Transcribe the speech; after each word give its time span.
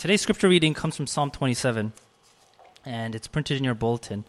Today's 0.00 0.22
scripture 0.22 0.48
reading 0.48 0.72
comes 0.72 0.96
from 0.96 1.06
Psalm 1.06 1.30
27, 1.30 1.92
and 2.86 3.14
it's 3.14 3.26
printed 3.26 3.58
in 3.58 3.64
your 3.64 3.74
bulletin. 3.74 4.24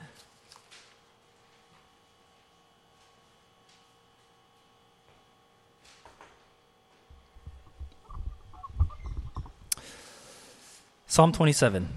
Psalm 11.08 11.32
27 11.32 11.88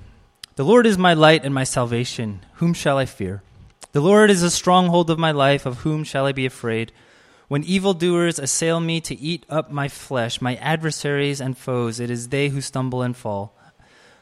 The 0.54 0.64
Lord 0.64 0.86
is 0.86 0.96
my 0.96 1.12
light 1.12 1.44
and 1.44 1.52
my 1.52 1.64
salvation. 1.64 2.46
Whom 2.58 2.74
shall 2.74 2.96
I 2.96 3.06
fear? 3.06 3.42
The 3.90 4.00
Lord 4.00 4.30
is 4.30 4.44
a 4.44 4.52
stronghold 4.52 5.10
of 5.10 5.18
my 5.18 5.32
life. 5.32 5.66
Of 5.66 5.78
whom 5.78 6.04
shall 6.04 6.26
I 6.26 6.30
be 6.30 6.46
afraid? 6.46 6.92
When 7.48 7.64
evildoers 7.64 8.38
assail 8.38 8.78
me 8.78 9.00
to 9.00 9.18
eat 9.18 9.44
up 9.50 9.72
my 9.72 9.88
flesh, 9.88 10.40
my 10.40 10.54
adversaries 10.58 11.40
and 11.40 11.58
foes, 11.58 11.98
it 11.98 12.08
is 12.08 12.28
they 12.28 12.50
who 12.50 12.60
stumble 12.60 13.02
and 13.02 13.16
fall. 13.16 13.52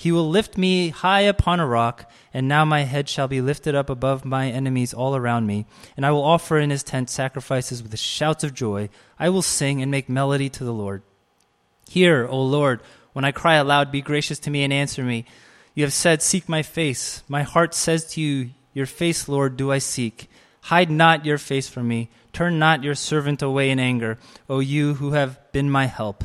He 0.00 0.12
will 0.12 0.30
lift 0.30 0.56
me 0.56 0.88
high 0.88 1.20
upon 1.20 1.60
a 1.60 1.66
rock, 1.66 2.10
and 2.32 2.48
now 2.48 2.64
my 2.64 2.84
head 2.84 3.06
shall 3.06 3.28
be 3.28 3.42
lifted 3.42 3.74
up 3.74 3.90
above 3.90 4.24
my 4.24 4.48
enemies 4.48 4.94
all 4.94 5.14
around 5.14 5.46
me. 5.46 5.66
And 5.94 6.06
I 6.06 6.10
will 6.10 6.24
offer 6.24 6.58
in 6.58 6.70
his 6.70 6.82
tent 6.82 7.10
sacrifices 7.10 7.82
with 7.82 7.98
shouts 7.98 8.42
of 8.42 8.54
joy. 8.54 8.88
I 9.18 9.28
will 9.28 9.42
sing 9.42 9.82
and 9.82 9.90
make 9.90 10.08
melody 10.08 10.48
to 10.48 10.64
the 10.64 10.72
Lord. 10.72 11.02
Hear, 11.86 12.26
O 12.26 12.40
Lord, 12.40 12.80
when 13.12 13.26
I 13.26 13.30
cry 13.30 13.56
aloud, 13.56 13.92
be 13.92 14.00
gracious 14.00 14.38
to 14.38 14.50
me 14.50 14.64
and 14.64 14.72
answer 14.72 15.02
me. 15.04 15.26
You 15.74 15.84
have 15.84 15.92
said, 15.92 16.22
Seek 16.22 16.48
my 16.48 16.62
face. 16.62 17.22
My 17.28 17.42
heart 17.42 17.74
says 17.74 18.06
to 18.12 18.22
you, 18.22 18.52
Your 18.72 18.86
face, 18.86 19.28
Lord, 19.28 19.58
do 19.58 19.70
I 19.70 19.80
seek. 19.80 20.30
Hide 20.62 20.90
not 20.90 21.26
your 21.26 21.36
face 21.36 21.68
from 21.68 21.88
me. 21.88 22.08
Turn 22.32 22.58
not 22.58 22.82
your 22.82 22.94
servant 22.94 23.42
away 23.42 23.68
in 23.68 23.78
anger, 23.78 24.16
O 24.48 24.60
you 24.60 24.94
who 24.94 25.10
have 25.10 25.52
been 25.52 25.70
my 25.70 25.84
help. 25.84 26.24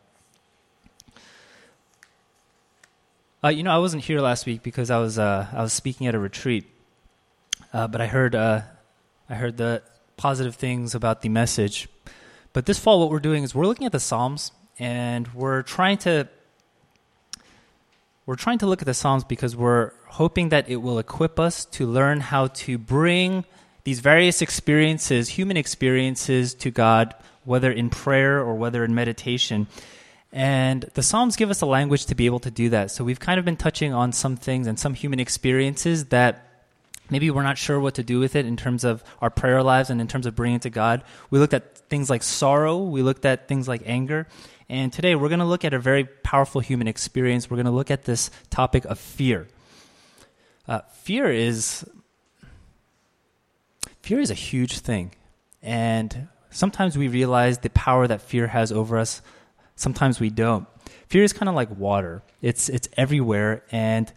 Uh, 3.43 3.49
you 3.49 3.63
know, 3.63 3.71
I 3.71 3.79
wasn't 3.79 4.03
here 4.03 4.21
last 4.21 4.45
week 4.45 4.61
because 4.61 4.91
I 4.91 4.99
was 4.99 5.17
uh, 5.17 5.47
I 5.51 5.63
was 5.63 5.73
speaking 5.73 6.05
at 6.05 6.13
a 6.13 6.19
retreat, 6.19 6.63
uh, 7.73 7.87
but 7.87 7.99
I 7.99 8.05
heard 8.05 8.35
uh, 8.35 8.61
I 9.27 9.33
heard 9.33 9.57
the 9.57 9.81
positive 10.15 10.53
things 10.53 10.93
about 10.93 11.23
the 11.23 11.29
message. 11.29 11.89
But 12.53 12.67
this 12.67 12.77
fall, 12.77 12.99
what 12.99 13.09
we're 13.09 13.19
doing 13.19 13.43
is 13.43 13.55
we're 13.55 13.65
looking 13.65 13.87
at 13.87 13.93
the 13.93 13.99
Psalms 13.99 14.51
and 14.77 15.27
we're 15.33 15.63
trying 15.63 15.97
to 15.99 16.29
we're 18.27 18.35
trying 18.35 18.59
to 18.59 18.67
look 18.67 18.83
at 18.83 18.85
the 18.85 18.93
Psalms 18.93 19.23
because 19.23 19.55
we're 19.55 19.93
hoping 20.05 20.49
that 20.49 20.69
it 20.69 20.75
will 20.75 20.99
equip 20.99 21.39
us 21.39 21.65
to 21.65 21.87
learn 21.87 22.19
how 22.19 22.45
to 22.45 22.77
bring 22.77 23.43
these 23.85 24.01
various 24.01 24.43
experiences, 24.43 25.29
human 25.29 25.57
experiences, 25.57 26.53
to 26.53 26.69
God, 26.69 27.15
whether 27.43 27.71
in 27.71 27.89
prayer 27.89 28.37
or 28.37 28.53
whether 28.53 28.83
in 28.83 28.93
meditation. 28.93 29.65
And 30.33 30.83
the 30.93 31.03
Psalms 31.03 31.35
give 31.35 31.49
us 31.49 31.61
a 31.61 31.65
language 31.65 32.05
to 32.05 32.15
be 32.15 32.25
able 32.25 32.39
to 32.39 32.51
do 32.51 32.69
that. 32.69 32.91
So 32.91 33.03
we've 33.03 33.19
kind 33.19 33.37
of 33.37 33.45
been 33.45 33.57
touching 33.57 33.93
on 33.93 34.13
some 34.13 34.37
things 34.37 34.67
and 34.67 34.79
some 34.79 34.93
human 34.93 35.19
experiences 35.19 36.05
that 36.05 36.47
maybe 37.09 37.29
we're 37.29 37.43
not 37.43 37.57
sure 37.57 37.79
what 37.79 37.95
to 37.95 38.03
do 38.03 38.19
with 38.19 38.35
it 38.35 38.45
in 38.45 38.55
terms 38.55 38.85
of 38.85 39.03
our 39.21 39.29
prayer 39.29 39.61
lives 39.61 39.89
and 39.89 39.99
in 39.99 40.07
terms 40.07 40.25
of 40.25 40.35
bringing 40.35 40.55
it 40.55 40.61
to 40.61 40.69
God. 40.69 41.03
We 41.29 41.39
looked 41.39 41.53
at 41.53 41.77
things 41.89 42.09
like 42.09 42.23
sorrow, 42.23 42.77
we 42.77 43.01
looked 43.01 43.25
at 43.25 43.47
things 43.49 43.67
like 43.67 43.83
anger. 43.85 44.27
And 44.69 44.93
today 44.93 45.15
we're 45.15 45.27
going 45.27 45.39
to 45.39 45.45
look 45.45 45.65
at 45.65 45.73
a 45.73 45.79
very 45.79 46.05
powerful 46.05 46.61
human 46.61 46.87
experience. 46.87 47.49
We're 47.49 47.57
going 47.57 47.65
to 47.65 47.71
look 47.71 47.91
at 47.91 48.05
this 48.05 48.31
topic 48.49 48.85
of 48.85 48.97
fear. 48.97 49.49
Uh, 50.65 50.79
fear 50.93 51.29
is 51.29 51.83
fear 54.01 54.19
is 54.21 54.31
a 54.31 54.35
huge 54.35 54.79
thing, 54.79 55.11
and 55.61 56.29
sometimes 56.51 56.97
we 56.97 57.07
realize 57.09 57.57
the 57.57 57.69
power 57.71 58.07
that 58.07 58.21
fear 58.21 58.47
has 58.47 58.71
over 58.71 58.97
us. 58.97 59.21
Sometimes 59.81 60.19
we 60.19 60.29
don't. 60.29 60.67
Fear 61.07 61.23
is 61.23 61.33
kind 61.33 61.49
of 61.49 61.55
like 61.55 61.75
water. 61.75 62.21
It's 62.39 62.69
it's 62.69 62.87
everywhere, 62.97 63.63
and 63.71 64.13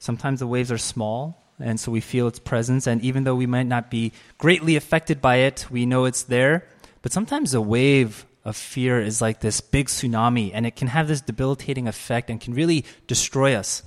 sometimes 0.00 0.40
the 0.40 0.46
waves 0.48 0.72
are 0.72 0.78
small, 0.78 1.40
and 1.60 1.78
so 1.78 1.92
we 1.92 2.00
feel 2.00 2.26
its 2.26 2.40
presence. 2.40 2.88
And 2.88 3.00
even 3.02 3.22
though 3.22 3.36
we 3.36 3.46
might 3.46 3.68
not 3.68 3.92
be 3.92 4.12
greatly 4.38 4.74
affected 4.74 5.22
by 5.22 5.36
it, 5.36 5.66
we 5.70 5.86
know 5.86 6.04
it's 6.04 6.24
there. 6.24 6.66
But 7.00 7.12
sometimes 7.12 7.54
a 7.54 7.60
wave 7.60 8.26
of 8.44 8.56
fear 8.56 9.00
is 9.00 9.22
like 9.22 9.38
this 9.38 9.60
big 9.60 9.86
tsunami, 9.86 10.50
and 10.52 10.66
it 10.66 10.74
can 10.74 10.88
have 10.88 11.06
this 11.06 11.20
debilitating 11.20 11.86
effect 11.86 12.28
and 12.28 12.40
can 12.40 12.54
really 12.54 12.84
destroy 13.06 13.54
us. 13.54 13.84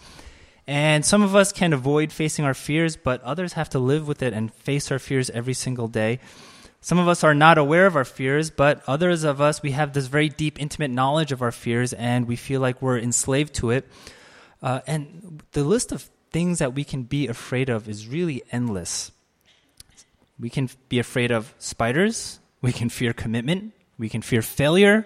And 0.66 1.04
some 1.04 1.24
of 1.24 1.36
us 1.36 1.52
can 1.52 1.74
avoid 1.74 2.14
facing 2.14 2.46
our 2.46 2.54
fears, 2.54 2.96
but 2.96 3.22
others 3.24 3.54
have 3.54 3.68
to 3.72 3.80
live 3.80 4.08
with 4.08 4.22
it 4.22 4.32
and 4.32 4.54
face 4.54 4.90
our 4.90 5.00
fears 5.00 5.30
every 5.32 5.56
single 5.56 5.90
day. 5.90 6.22
Some 6.84 6.98
of 6.98 7.08
us 7.08 7.24
are 7.24 7.36
not 7.36 7.60
aware 7.60 7.86
of 7.86 7.96
our 7.96 8.04
fears, 8.04 8.50
but 8.50 8.82
others 8.88 9.24
of 9.24 9.40
us, 9.40 9.62
we 9.62 9.72
have 9.72 9.94
this 9.94 10.08
very 10.08 10.30
deep, 10.30 10.60
intimate 10.60 10.90
knowledge 10.90 11.32
of 11.32 11.44
our 11.44 11.52
fears, 11.52 11.94
and 11.94 12.28
we 12.28 12.36
feel 12.36 12.60
like 12.60 12.82
we're 12.82 12.98
enslaved 12.98 13.54
to 13.56 13.70
it. 13.70 13.88
Uh, 14.64 14.82
and 14.88 15.44
the 15.52 15.64
list 15.64 15.92
of 15.92 16.10
things 16.32 16.58
that 16.58 16.74
we 16.74 16.84
can 16.84 17.04
be 17.04 17.28
afraid 17.28 17.70
of 17.70 17.88
is 17.88 18.08
really 18.08 18.42
endless. 18.52 19.12
We 20.40 20.50
can 20.50 20.70
be 20.90 20.98
afraid 20.98 21.32
of 21.32 21.54
spiders, 21.60 22.40
we 22.64 22.72
can 22.72 22.90
fear 22.90 23.14
commitment, 23.14 23.74
we 24.00 24.10
can 24.10 24.24
fear 24.24 24.42
failure. 24.42 25.06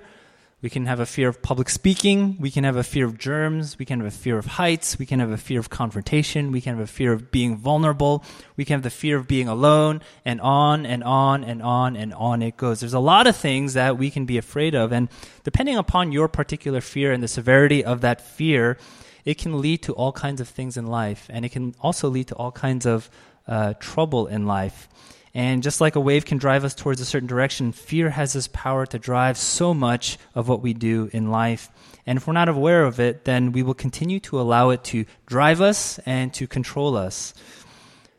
We 0.65 0.71
can 0.71 0.87
have 0.87 0.99
a 0.99 1.05
fear 1.05 1.27
of 1.27 1.43
public 1.43 1.69
speaking. 1.69 2.37
We 2.39 2.49
can 2.49 2.63
have 2.63 2.75
a 2.75 2.81
fear 2.81 3.05
of 3.05 3.19
germs. 3.19 3.77
We 3.77 3.85
can 3.85 3.99
have 3.99 4.07
a 4.07 4.17
fear 4.17 4.35
of 4.39 4.47
heights. 4.47 4.97
We 4.97 5.05
can 5.05 5.19
have 5.19 5.29
a 5.29 5.37
fear 5.37 5.59
of 5.59 5.69
confrontation. 5.69 6.51
We 6.51 6.59
can 6.59 6.73
have 6.75 6.83
a 6.83 6.91
fear 6.91 7.13
of 7.13 7.29
being 7.29 7.55
vulnerable. 7.55 8.23
We 8.57 8.65
can 8.65 8.73
have 8.73 8.81
the 8.81 8.89
fear 8.89 9.15
of 9.15 9.27
being 9.27 9.47
alone, 9.47 10.01
and 10.25 10.41
on 10.41 10.87
and 10.87 11.03
on 11.03 11.43
and 11.43 11.61
on 11.61 11.95
and 11.95 12.15
on 12.15 12.41
it 12.41 12.57
goes. 12.57 12.79
There's 12.79 12.95
a 12.95 12.99
lot 12.99 13.27
of 13.27 13.35
things 13.35 13.75
that 13.75 13.99
we 13.99 14.09
can 14.09 14.25
be 14.25 14.39
afraid 14.39 14.73
of. 14.73 14.91
And 14.91 15.07
depending 15.43 15.77
upon 15.77 16.11
your 16.11 16.27
particular 16.27 16.81
fear 16.81 17.13
and 17.13 17.21
the 17.21 17.27
severity 17.27 17.85
of 17.85 18.01
that 18.01 18.19
fear, 18.19 18.79
it 19.23 19.35
can 19.35 19.61
lead 19.61 19.83
to 19.83 19.93
all 19.93 20.13
kinds 20.13 20.41
of 20.41 20.49
things 20.49 20.77
in 20.77 20.87
life. 20.87 21.27
And 21.29 21.45
it 21.45 21.49
can 21.49 21.75
also 21.79 22.09
lead 22.09 22.29
to 22.29 22.35
all 22.37 22.51
kinds 22.51 22.87
of 22.87 23.07
uh, 23.47 23.75
trouble 23.79 24.25
in 24.25 24.47
life. 24.47 24.89
And 25.35 25.61
just 25.61 25.81
like 25.81 25.97
a 25.97 25.99
wave 25.99 26.23
can 26.23 26.37
drive 26.37 26.63
us 26.63 26.73
towards 26.73 27.01
a 27.01 27.05
certain 27.05 27.27
direction, 27.27 27.73
fear 27.73 28.09
has 28.09 28.31
this 28.31 28.47
power 28.47 28.85
to 28.85 28.97
drive 28.97 29.37
so 29.37 29.73
much 29.73 30.17
of 30.33 30.47
what 30.47 30.61
we 30.61 30.73
do 30.73 31.09
in 31.11 31.29
life. 31.29 31.69
And 32.05 32.15
if 32.15 32.25
we're 32.25 32.33
not 32.33 32.47
aware 32.47 32.85
of 32.85 33.01
it, 33.01 33.25
then 33.25 33.51
we 33.51 33.61
will 33.61 33.73
continue 33.73 34.21
to 34.21 34.39
allow 34.39 34.69
it 34.69 34.85
to 34.85 35.03
drive 35.25 35.59
us 35.59 35.99
and 36.05 36.33
to 36.35 36.47
control 36.47 36.95
us. 36.95 37.33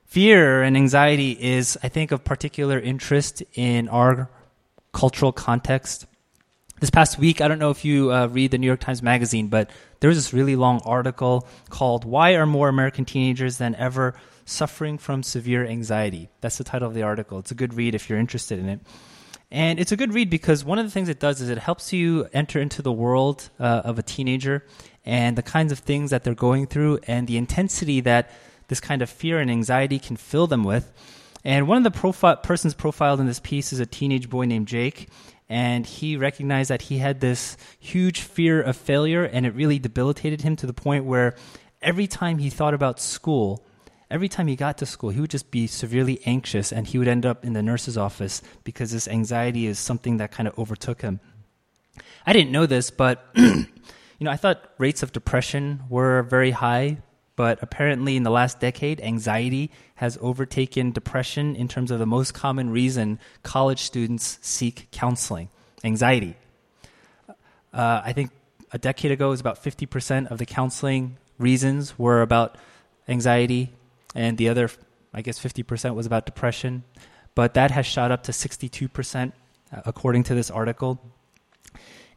Fear 0.05 0.63
and 0.63 0.77
anxiety 0.77 1.31
is, 1.33 1.79
I 1.83 1.89
think, 1.89 2.13
of 2.13 2.23
particular 2.23 2.79
interest 2.79 3.43
in 3.55 3.89
our 3.89 4.29
cultural 4.93 5.33
context. 5.33 6.05
This 6.81 6.91
past 6.91 7.19
week, 7.19 7.41
I 7.41 7.49
don't 7.49 7.59
know 7.59 7.71
if 7.71 7.83
you 7.83 8.13
uh, 8.13 8.27
read 8.27 8.51
the 8.51 8.59
New 8.59 8.67
York 8.67 8.81
Times 8.81 9.03
Magazine, 9.03 9.49
but 9.49 9.71
there 10.01 10.09
was 10.09 10.19
this 10.19 10.35
really 10.35 10.55
long 10.55 10.83
article 10.85 11.49
called 11.71 12.05
Why 12.05 12.35
Are 12.35 12.45
More 12.45 12.69
American 12.69 13.07
Teenagers 13.07 13.57
Than 13.57 13.75
Ever 13.75 14.15
Suffering 14.47 14.97
from 14.97 15.23
Severe 15.23 15.67
Anxiety. 15.67 16.31
That's 16.41 16.57
the 16.57 16.65
title 16.65 16.89
of 16.89 16.95
the 16.95 17.03
article. 17.03 17.39
It's 17.39 17.51
a 17.51 17.55
good 17.55 17.75
read 17.75 17.95
if 17.95 18.09
you're 18.09 18.19
interested 18.19 18.59
in 18.59 18.69
it. 18.69 18.81
And 19.51 19.79
it's 19.79 19.93
a 19.93 19.97
good 19.97 20.15
read 20.15 20.31
because 20.31 20.65
one 20.65 20.79
of 20.79 20.87
the 20.87 20.91
things 20.91 21.09
it 21.09 21.21
does 21.21 21.41
is 21.41 21.51
it 21.51 21.59
helps 21.59 21.93
you 21.93 22.29
enter 22.33 22.61
into 22.61 22.81
the 22.81 22.93
world 22.93 23.51
uh, 23.61 23.83
of 23.85 23.99
a 23.99 24.03
teenager 24.03 24.65
and 25.05 25.37
the 25.37 25.43
kinds 25.43 25.73
of 25.73 25.81
things 25.81 26.11
that 26.11 26.25
they're 26.25 26.35
going 26.35 26.67
through 26.67 27.01
and 27.09 27.27
the 27.27 27.37
intensity 27.37 28.01
that 28.01 28.31
this 28.69 28.81
kind 28.81 29.03
of 29.03 29.11
fear 29.11 29.39
and 29.41 29.51
anxiety 29.51 29.99
can 29.99 30.17
fill 30.17 30.47
them 30.47 30.65
with. 30.65 30.93
And 31.45 31.69
one 31.69 31.85
of 31.85 31.93
the 31.93 31.97
profi- 31.97 32.43
persons 32.43 32.75
profiled 32.75 33.21
in 33.21 33.27
this 33.27 33.41
piece 33.41 33.73
is 33.73 33.81
a 33.81 33.87
teenage 33.87 34.31
boy 34.31 34.47
named 34.47 34.69
Jake. 34.69 35.09
And 35.49 35.87
he 35.87 36.17
recognized 36.17 36.71
that 36.71 36.83
he 36.83 36.99
had 36.99 37.21
this 37.21 37.57
huge 37.79 38.21
fear 38.21 38.63
of 38.63 38.77
failure, 38.77 39.25
and 39.25 39.47
it 39.47 39.55
really 39.55 39.79
debilitated 39.79 40.41
him 40.43 40.57
to 40.57 40.67
the 40.67 40.73
point 40.73 41.05
where 41.05 41.37
every 41.81 42.07
time 42.07 42.39
he 42.39 42.51
thought 42.51 42.75
about 42.75 43.01
school, 43.01 43.66
every 44.11 44.29
time 44.29 44.47
he 44.47 44.57
got 44.57 44.79
to 44.79 44.87
school, 44.87 45.11
he 45.11 45.21
would 45.21 45.31
just 45.31 45.51
be 45.51 45.67
severely 45.67 46.21
anxious 46.27 46.73
and 46.73 46.87
he 46.87 46.99
would 46.99 47.09
end 47.09 47.27
up 47.27 47.45
in 47.45 47.53
the 47.53 47.63
nurse's 47.63 47.97
office 47.97 48.43
because 48.65 48.93
this 48.93 49.09
anxiety 49.09 49.67
is 49.67 49.79
something 49.79 50.19
that 50.19 50.31
kind 50.31 50.49
of 50.49 50.59
overtook 50.59 51.03
him. 51.03 51.21
I 52.27 52.33
didn't 52.33 52.53
know 52.53 52.67
this, 52.67 52.91
but 52.91 53.25
you 53.37 53.67
know, 54.21 54.31
I 54.31 54.37
thought 54.37 54.73
rates 54.79 55.03
of 55.03 55.13
depression 55.13 55.83
were 55.89 56.23
very 56.23 56.51
high, 56.51 56.99
but 57.37 57.59
apparently 57.63 58.17
in 58.17 58.23
the 58.23 58.31
last 58.31 58.61
decade, 58.61 59.01
anxiety 59.01 59.71
has 59.97 60.19
overtaken 60.21 60.93
depression 60.93 61.55
in 61.55 61.69
terms 61.69 61.91
of 61.91 61.99
the 61.99 62.07
most 62.07 62.35
common 62.35 62.71
reason 62.71 63.19
college 63.43 63.83
students 63.83 64.39
seek 64.41 64.89
counseling. 64.91 65.51
Anxiety. 65.85 66.37
Uh, 67.73 68.01
I 68.05 68.13
think 68.13 68.31
a 68.73 68.79
decade 68.79 69.13
ago, 69.13 69.27
it 69.29 69.31
was 69.31 69.41
about 69.41 69.63
50% 69.63 70.31
of 70.31 70.39
the 70.39 70.47
counseling 70.47 71.19
reasons 71.39 71.99
were 71.99 72.23
about 72.23 72.57
anxiety, 73.09 73.73
and 74.17 74.39
the 74.39 74.49
other, 74.49 74.71
I 75.13 75.23
guess, 75.23 75.39
50% 75.39 75.95
was 75.95 76.07
about 76.07 76.27
depression. 76.27 76.83
But 77.35 77.55
that 77.55 77.71
has 77.71 77.85
shot 77.85 78.11
up 78.11 78.25
to 78.25 78.33
62%, 78.33 79.33
uh, 79.73 79.81
according 79.85 80.25
to 80.25 80.35
this 80.35 80.51
article. 80.51 80.99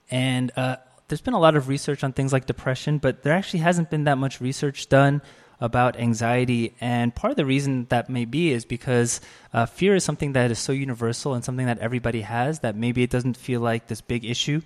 And 0.10 0.52
uh, 0.56 0.78
there's 1.10 1.22
been 1.22 1.34
a 1.34 1.40
lot 1.40 1.56
of 1.56 1.68
research 1.68 2.04
on 2.04 2.14
things 2.14 2.32
like 2.32 2.46
depression, 2.46 3.00
but 3.00 3.24
there 3.24 3.34
actually 3.34 3.60
hasn't 3.60 3.90
been 3.90 4.06
that 4.06 4.18
much 4.18 4.40
research 4.40 4.88
done 4.88 5.22
about 5.60 6.00
anxiety. 6.00 6.74
And 6.80 7.14
part 7.14 7.32
of 7.32 7.38
the 7.38 7.46
reason 7.46 7.86
that 7.90 8.10
may 8.10 8.24
be 8.24 8.54
is 8.54 8.64
because 8.64 9.20
uh, 9.54 9.66
fear 9.66 9.94
is 9.96 10.06
something 10.06 10.32
that 10.34 10.52
is 10.52 10.60
so 10.60 10.72
universal 10.72 11.34
and 11.34 11.44
something 11.44 11.66
that 11.66 11.80
everybody 11.80 12.22
has 12.22 12.60
that 12.60 12.78
maybe 12.78 13.04
it 13.04 13.10
doesn't 13.10 13.36
feel 13.36 13.60
like 13.60 13.88
this 13.88 14.00
big 14.00 14.24
issue. 14.24 14.62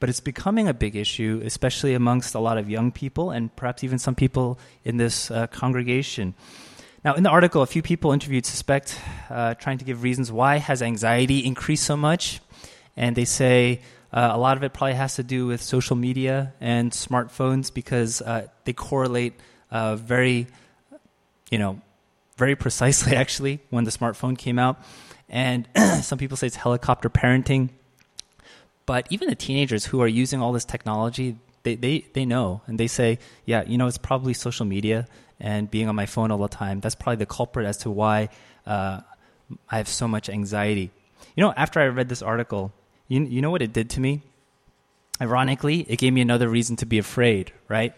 But 0.00 0.10
it's 0.10 0.20
becoming 0.20 0.68
a 0.68 0.74
big 0.74 0.96
issue, 0.96 1.40
especially 1.44 1.94
amongst 1.94 2.34
a 2.34 2.40
lot 2.40 2.58
of 2.58 2.68
young 2.68 2.92
people 2.92 3.30
and 3.30 3.54
perhaps 3.56 3.82
even 3.82 3.98
some 3.98 4.14
people 4.14 4.58
in 4.84 4.98
this 4.98 5.30
uh, 5.30 5.46
congregation. 5.46 6.34
Now, 7.04 7.12
in 7.12 7.22
the 7.22 7.28
article, 7.28 7.60
a 7.60 7.66
few 7.66 7.82
people 7.82 8.12
interviewed 8.12 8.46
suspect, 8.46 8.98
uh, 9.28 9.52
trying 9.54 9.76
to 9.76 9.84
give 9.84 10.02
reasons 10.02 10.32
why 10.32 10.56
has 10.56 10.80
anxiety 10.80 11.44
increased 11.44 11.84
so 11.84 11.98
much, 11.98 12.40
and 12.96 13.14
they 13.14 13.26
say 13.26 13.82
uh, 14.10 14.30
a 14.32 14.38
lot 14.38 14.56
of 14.56 14.62
it 14.62 14.72
probably 14.72 14.94
has 14.94 15.16
to 15.16 15.22
do 15.22 15.46
with 15.46 15.60
social 15.60 15.96
media 15.96 16.54
and 16.62 16.92
smartphones 16.92 17.72
because 17.72 18.22
uh, 18.22 18.46
they 18.64 18.72
correlate 18.72 19.34
uh, 19.70 19.96
very, 19.96 20.46
you 21.50 21.58
know, 21.58 21.78
very 22.38 22.56
precisely 22.56 23.14
actually 23.22 23.60
when 23.68 23.84
the 23.84 23.90
smartphone 23.90 24.38
came 24.38 24.58
out. 24.58 24.82
And 25.28 25.68
some 26.00 26.16
people 26.16 26.38
say 26.38 26.46
it's 26.46 26.56
helicopter 26.56 27.10
parenting. 27.10 27.68
But 28.86 29.06
even 29.10 29.28
the 29.28 29.34
teenagers 29.34 29.86
who 29.86 30.00
are 30.00 30.08
using 30.08 30.40
all 30.40 30.52
this 30.52 30.64
technology, 30.64 31.36
they, 31.64 31.74
they, 31.74 32.06
they 32.12 32.24
know 32.24 32.62
and 32.66 32.78
they 32.78 32.86
say, 32.86 33.18
yeah, 33.44 33.64
you 33.66 33.76
know, 33.76 33.86
it's 33.86 33.98
probably 33.98 34.34
social 34.34 34.64
media 34.64 35.08
and 35.40 35.70
being 35.70 35.88
on 35.88 35.96
my 35.96 36.06
phone 36.06 36.30
all 36.30 36.38
the 36.38 36.48
time. 36.48 36.80
That's 36.80 36.94
probably 36.94 37.16
the 37.16 37.26
culprit 37.26 37.66
as 37.66 37.78
to 37.78 37.90
why 37.90 38.28
uh, 38.66 39.00
I 39.68 39.76
have 39.76 39.88
so 39.88 40.06
much 40.06 40.28
anxiety. 40.28 40.90
You 41.36 41.42
know, 41.42 41.52
after 41.56 41.80
I 41.80 41.86
read 41.86 42.08
this 42.08 42.22
article, 42.22 42.72
you, 43.08 43.24
you 43.24 43.42
know 43.42 43.50
what 43.50 43.62
it 43.62 43.72
did 43.72 43.90
to 43.90 44.00
me? 44.00 44.22
Ironically, 45.20 45.86
it 45.88 45.98
gave 45.98 46.12
me 46.12 46.20
another 46.20 46.48
reason 46.48 46.76
to 46.76 46.86
be 46.86 46.98
afraid, 46.98 47.52
right? 47.68 47.94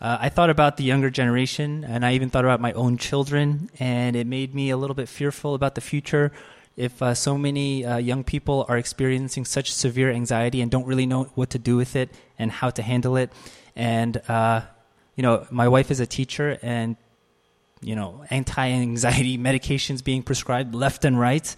Uh, 0.00 0.18
I 0.20 0.28
thought 0.30 0.50
about 0.50 0.78
the 0.78 0.84
younger 0.84 1.10
generation, 1.10 1.84
and 1.84 2.06
I 2.06 2.14
even 2.14 2.30
thought 2.30 2.44
about 2.44 2.60
my 2.60 2.72
own 2.72 2.96
children, 2.96 3.70
and 3.78 4.16
it 4.16 4.26
made 4.26 4.54
me 4.54 4.70
a 4.70 4.76
little 4.76 4.94
bit 4.94 5.08
fearful 5.08 5.54
about 5.54 5.74
the 5.74 5.80
future. 5.80 6.32
If 6.76 7.02
uh, 7.02 7.14
so 7.14 7.36
many 7.36 7.84
uh, 7.84 7.98
young 7.98 8.24
people 8.24 8.64
are 8.68 8.78
experiencing 8.78 9.44
such 9.44 9.72
severe 9.72 10.10
anxiety 10.10 10.60
and 10.60 10.70
don't 10.70 10.86
really 10.86 11.06
know 11.06 11.24
what 11.34 11.50
to 11.50 11.58
do 11.58 11.76
with 11.76 11.96
it 11.96 12.10
and 12.38 12.50
how 12.50 12.70
to 12.70 12.82
handle 12.82 13.16
it, 13.16 13.32
and 13.76 14.16
uh, 14.28 14.62
you 15.16 15.22
know, 15.22 15.46
my 15.50 15.68
wife 15.68 15.90
is 15.90 16.00
a 16.00 16.06
teacher, 16.06 16.58
and 16.62 16.96
you 17.82 17.94
know, 17.94 18.24
anti-anxiety 18.30 19.38
medications 19.48 20.02
being 20.02 20.22
prescribed 20.22 20.74
left 20.74 21.04
and 21.04 21.18
right. 21.18 21.54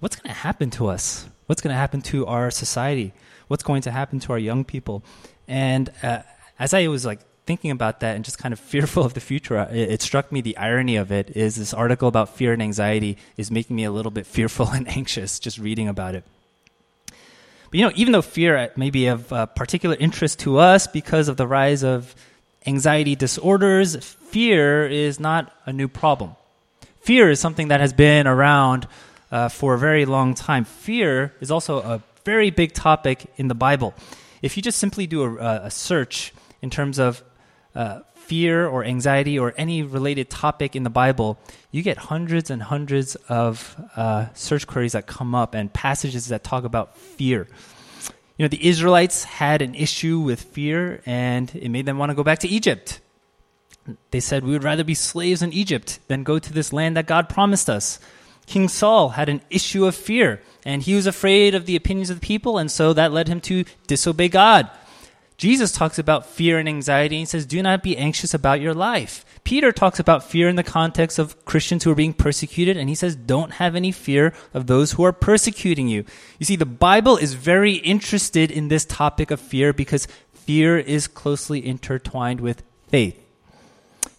What's 0.00 0.16
going 0.16 0.28
to 0.28 0.40
happen 0.40 0.70
to 0.70 0.88
us? 0.88 1.26
What's 1.46 1.62
going 1.62 1.72
to 1.72 1.78
happen 1.78 2.02
to 2.02 2.26
our 2.26 2.50
society? 2.50 3.12
What's 3.48 3.62
going 3.62 3.82
to 3.82 3.90
happen 3.90 4.20
to 4.20 4.32
our 4.32 4.38
young 4.38 4.64
people? 4.64 5.02
And 5.48 5.90
uh, 6.02 6.22
as 6.58 6.74
I 6.74 6.88
was 6.88 7.06
like 7.06 7.20
thinking 7.46 7.70
about 7.70 8.00
that 8.00 8.16
and 8.16 8.24
just 8.24 8.38
kind 8.38 8.52
of 8.52 8.60
fearful 8.72 9.04
of 9.04 9.14
the 9.14 9.20
future, 9.20 9.56
it, 9.70 9.90
it, 9.90 10.02
struck 10.02 10.30
me 10.30 10.40
the 10.40 10.56
irony 10.56 10.96
of 10.96 11.10
it 11.10 11.36
is 11.36 11.56
this 11.56 11.72
article 11.72 12.08
about 12.08 12.36
fear 12.36 12.52
and 12.52 12.60
anxiety 12.60 13.16
is 13.36 13.50
making 13.50 13.76
me 13.76 13.84
a 13.84 13.90
little 13.90 14.10
bit 14.10 14.26
fearful 14.36 14.68
and 14.68 14.88
anxious 14.88 15.38
just 15.38 15.58
reading 15.58 15.88
about 15.88 16.14
it. 16.14 16.24
But 17.70 17.80
you 17.80 17.86
know, 17.86 17.92
even 17.94 18.12
though 18.12 18.22
fear 18.22 18.70
may 18.76 18.90
be 18.90 19.06
of 19.06 19.32
uh, 19.32 19.46
particular 19.46 19.96
interest 19.98 20.40
to 20.40 20.58
us 20.58 20.86
because 20.86 21.28
of 21.28 21.36
the 21.36 21.46
rise 21.46 21.82
of 21.82 22.14
anxiety 22.66 23.16
disorders, 23.16 23.96
fear 23.96 24.86
is 24.86 25.18
not 25.18 25.52
a 25.66 25.72
new 25.72 25.88
problem. 25.88 26.36
Fear 27.00 27.30
is 27.30 27.40
something 27.40 27.68
that 27.68 27.80
has 27.80 27.92
been 27.92 28.26
around 28.26 28.88
uh, 29.30 29.48
for 29.48 29.74
a 29.74 29.78
very 29.78 30.04
long 30.04 30.34
time. 30.34 30.64
Fear 30.64 31.34
is 31.40 31.50
also 31.50 31.78
a 31.78 32.02
very 32.24 32.50
big 32.50 32.72
topic 32.72 33.26
in 33.36 33.48
the 33.48 33.54
Bible. 33.54 33.94
If 34.42 34.56
you 34.56 34.62
just 34.62 34.78
simply 34.78 35.06
do 35.06 35.22
a, 35.22 35.66
a 35.66 35.70
search 35.70 36.32
in 36.62 36.70
terms 36.70 36.98
of 36.98 37.22
uh, 37.76 38.00
fear 38.14 38.66
or 38.66 38.84
anxiety 38.84 39.38
or 39.38 39.54
any 39.56 39.82
related 39.82 40.28
topic 40.28 40.74
in 40.74 40.82
the 40.82 40.90
Bible, 40.90 41.38
you 41.70 41.82
get 41.82 41.96
hundreds 41.96 42.50
and 42.50 42.62
hundreds 42.62 43.14
of 43.28 43.76
uh, 43.94 44.26
search 44.34 44.66
queries 44.66 44.92
that 44.92 45.06
come 45.06 45.34
up 45.34 45.54
and 45.54 45.72
passages 45.72 46.26
that 46.28 46.42
talk 46.42 46.64
about 46.64 46.96
fear. 46.98 47.46
You 48.36 48.44
know, 48.44 48.48
the 48.48 48.66
Israelites 48.66 49.24
had 49.24 49.62
an 49.62 49.74
issue 49.74 50.18
with 50.18 50.42
fear 50.42 51.02
and 51.06 51.54
it 51.54 51.68
made 51.68 51.86
them 51.86 51.98
want 51.98 52.10
to 52.10 52.14
go 52.14 52.24
back 52.24 52.40
to 52.40 52.48
Egypt. 52.48 53.00
They 54.10 54.20
said, 54.20 54.44
We 54.44 54.52
would 54.52 54.64
rather 54.64 54.84
be 54.84 54.94
slaves 54.94 55.42
in 55.42 55.52
Egypt 55.52 56.00
than 56.08 56.24
go 56.24 56.38
to 56.38 56.52
this 56.52 56.72
land 56.72 56.96
that 56.96 57.06
God 57.06 57.28
promised 57.28 57.70
us. 57.70 58.00
King 58.46 58.68
Saul 58.68 59.10
had 59.10 59.28
an 59.28 59.42
issue 59.50 59.86
of 59.86 59.94
fear 59.94 60.40
and 60.64 60.82
he 60.82 60.94
was 60.94 61.06
afraid 61.06 61.54
of 61.54 61.66
the 61.66 61.76
opinions 61.76 62.10
of 62.10 62.20
the 62.20 62.26
people, 62.26 62.58
and 62.58 62.70
so 62.70 62.92
that 62.92 63.12
led 63.12 63.28
him 63.28 63.40
to 63.42 63.64
disobey 63.86 64.28
God. 64.28 64.68
Jesus 65.36 65.72
talks 65.72 65.98
about 65.98 66.26
fear 66.26 66.58
and 66.58 66.68
anxiety 66.68 67.18
and 67.18 67.28
says, 67.28 67.44
Do 67.44 67.62
not 67.62 67.82
be 67.82 67.96
anxious 67.96 68.32
about 68.32 68.60
your 68.60 68.72
life. 68.72 69.24
Peter 69.44 69.70
talks 69.70 70.00
about 70.00 70.24
fear 70.24 70.48
in 70.48 70.56
the 70.56 70.62
context 70.62 71.18
of 71.18 71.44
Christians 71.44 71.84
who 71.84 71.90
are 71.90 71.96
being 71.96 72.14
persecuted, 72.14 72.76
and 72.76 72.88
he 72.88 72.94
says, 72.94 73.14
Don't 73.14 73.52
have 73.52 73.76
any 73.76 73.92
fear 73.92 74.32
of 74.54 74.66
those 74.66 74.92
who 74.92 75.04
are 75.04 75.12
persecuting 75.12 75.88
you. 75.88 76.04
You 76.38 76.46
see, 76.46 76.56
the 76.56 76.64
Bible 76.64 77.16
is 77.16 77.34
very 77.34 77.74
interested 77.74 78.50
in 78.50 78.68
this 78.68 78.86
topic 78.86 79.30
of 79.30 79.38
fear 79.38 79.72
because 79.72 80.08
fear 80.32 80.78
is 80.78 81.06
closely 81.06 81.64
intertwined 81.64 82.40
with 82.40 82.62
faith. 82.88 83.22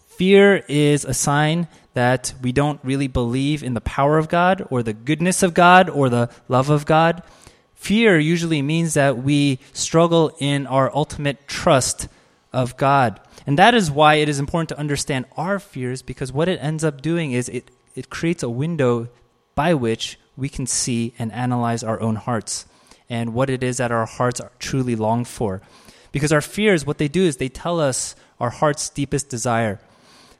Fear 0.08 0.64
is 0.68 1.04
a 1.04 1.14
sign 1.14 1.68
that 1.94 2.34
we 2.42 2.52
don't 2.52 2.80
really 2.84 3.08
believe 3.08 3.62
in 3.62 3.74
the 3.74 3.80
power 3.80 4.18
of 4.18 4.28
God 4.28 4.66
or 4.70 4.82
the 4.82 4.92
goodness 4.92 5.42
of 5.42 5.52
God 5.52 5.90
or 5.90 6.08
the 6.08 6.30
love 6.48 6.70
of 6.70 6.86
God. 6.86 7.22
Fear 7.78 8.18
usually 8.18 8.60
means 8.60 8.94
that 8.94 9.22
we 9.22 9.60
struggle 9.72 10.36
in 10.40 10.66
our 10.66 10.94
ultimate 10.94 11.46
trust 11.46 12.08
of 12.52 12.76
God. 12.76 13.18
And 13.46 13.56
that 13.58 13.72
is 13.72 13.90
why 13.90 14.16
it 14.16 14.28
is 14.28 14.40
important 14.40 14.68
to 14.70 14.78
understand 14.78 15.26
our 15.36 15.58
fears 15.58 16.02
because 16.02 16.32
what 16.32 16.48
it 16.48 16.58
ends 16.60 16.84
up 16.84 17.00
doing 17.00 17.32
is 17.32 17.48
it, 17.48 17.70
it 17.94 18.10
creates 18.10 18.42
a 18.42 18.50
window 18.50 19.08
by 19.54 19.74
which 19.74 20.18
we 20.36 20.48
can 20.48 20.66
see 20.66 21.14
and 21.18 21.32
analyze 21.32 21.84
our 21.84 22.00
own 22.00 22.16
hearts 22.16 22.66
and 23.08 23.32
what 23.32 23.48
it 23.48 23.62
is 23.62 23.78
that 23.78 23.92
our 23.92 24.06
hearts 24.06 24.40
truly 24.58 24.96
long 24.96 25.24
for. 25.24 25.62
Because 26.10 26.32
our 26.32 26.42
fears, 26.42 26.84
what 26.84 26.98
they 26.98 27.08
do 27.08 27.22
is 27.22 27.36
they 27.36 27.48
tell 27.48 27.80
us 27.80 28.16
our 28.40 28.50
heart's 28.50 28.90
deepest 28.90 29.30
desire. 29.30 29.80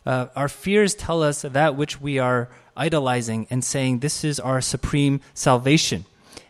Uh, 0.05 0.27
our 0.35 0.49
fears 0.49 0.95
tell 0.95 1.23
us 1.23 1.43
that 1.43 1.77
which 1.77 2.01
we 2.01 2.19
are 2.19 2.51
idolizing 2.77 3.47
and 3.49 3.65
saying 3.65 4.01
this 4.01 4.25
is 4.25 4.41
our 4.41 4.61
supreme 4.61 5.21
salvation. 5.35 6.05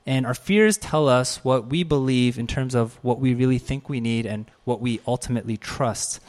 And 0.07 0.27
our 0.27 0.35
fears 0.35 0.79
tell 0.79 1.09
us 1.09 1.45
what 1.45 1.69
we 1.69 1.83
believe 1.83 2.39
in 2.39 2.47
terms 2.47 2.75
of 2.75 2.99
what 3.03 3.21
we 3.21 3.35
really 3.35 3.59
think 3.59 3.89
we 3.89 4.01
need 4.01 4.27
and 4.27 4.51
what 4.65 4.81
we 4.81 5.01
ultimately 5.07 5.57
trust. 5.57 6.21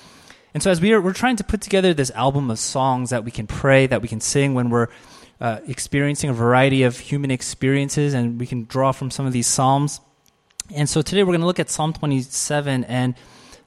And 0.53 0.63
so, 0.63 0.71
as 0.71 0.81
we 0.81 0.91
are, 0.93 1.01
we're 1.01 1.13
trying 1.13 1.35
to 1.38 1.43
put 1.43 1.61
together 1.61 1.93
this 1.93 2.11
album 2.11 2.49
of 2.49 2.59
songs 2.59 3.11
that 3.11 3.23
we 3.23 3.31
can 3.31 3.47
pray, 3.47 3.88
that 3.88 4.01
we 4.01 4.07
can 4.07 4.19
sing 4.19 4.53
when 4.55 4.69
we're 4.69 4.88
uh, 5.39 5.59
experiencing 5.67 6.29
a 6.29 6.33
variety 6.33 6.83
of 6.83 6.97
human 6.97 7.31
experiences, 7.31 8.13
and 8.13 8.39
we 8.39 8.47
can 8.47 8.65
draw 8.65 8.91
from 8.91 9.11
some 9.11 9.25
of 9.25 9.33
these 9.33 9.47
psalms. 9.47 10.01
And 10.73 10.89
so, 10.89 11.01
today 11.01 11.23
we're 11.23 11.33
going 11.33 11.41
to 11.41 11.47
look 11.47 11.59
at 11.59 11.69
Psalm 11.69 11.93
27. 11.93 12.83
And 12.85 13.15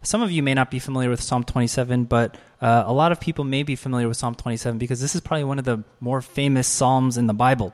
some 0.03 0.23
of 0.23 0.33
you 0.33 0.43
may 0.43 0.55
not 0.55 0.71
be 0.71 0.81
familiar 0.81 1.09
with 1.09 1.23
Psalm 1.23 1.45
27, 1.45 2.05
but 2.05 2.37
uh, 2.61 2.83
a 2.87 2.93
lot 2.93 3.13
of 3.13 3.21
people 3.21 3.45
may 3.45 3.63
be 3.63 3.77
familiar 3.77 4.09
with 4.09 4.17
Psalm 4.17 4.35
27 4.35 4.79
because 4.79 5.01
this 5.01 5.15
is 5.15 5.21
probably 5.21 5.45
one 5.45 5.61
of 5.61 5.65
the 5.65 5.85
more 6.01 6.21
famous 6.21 6.67
psalms 6.67 7.17
in 7.17 7.29
the 7.29 7.35
Bible. 7.35 7.73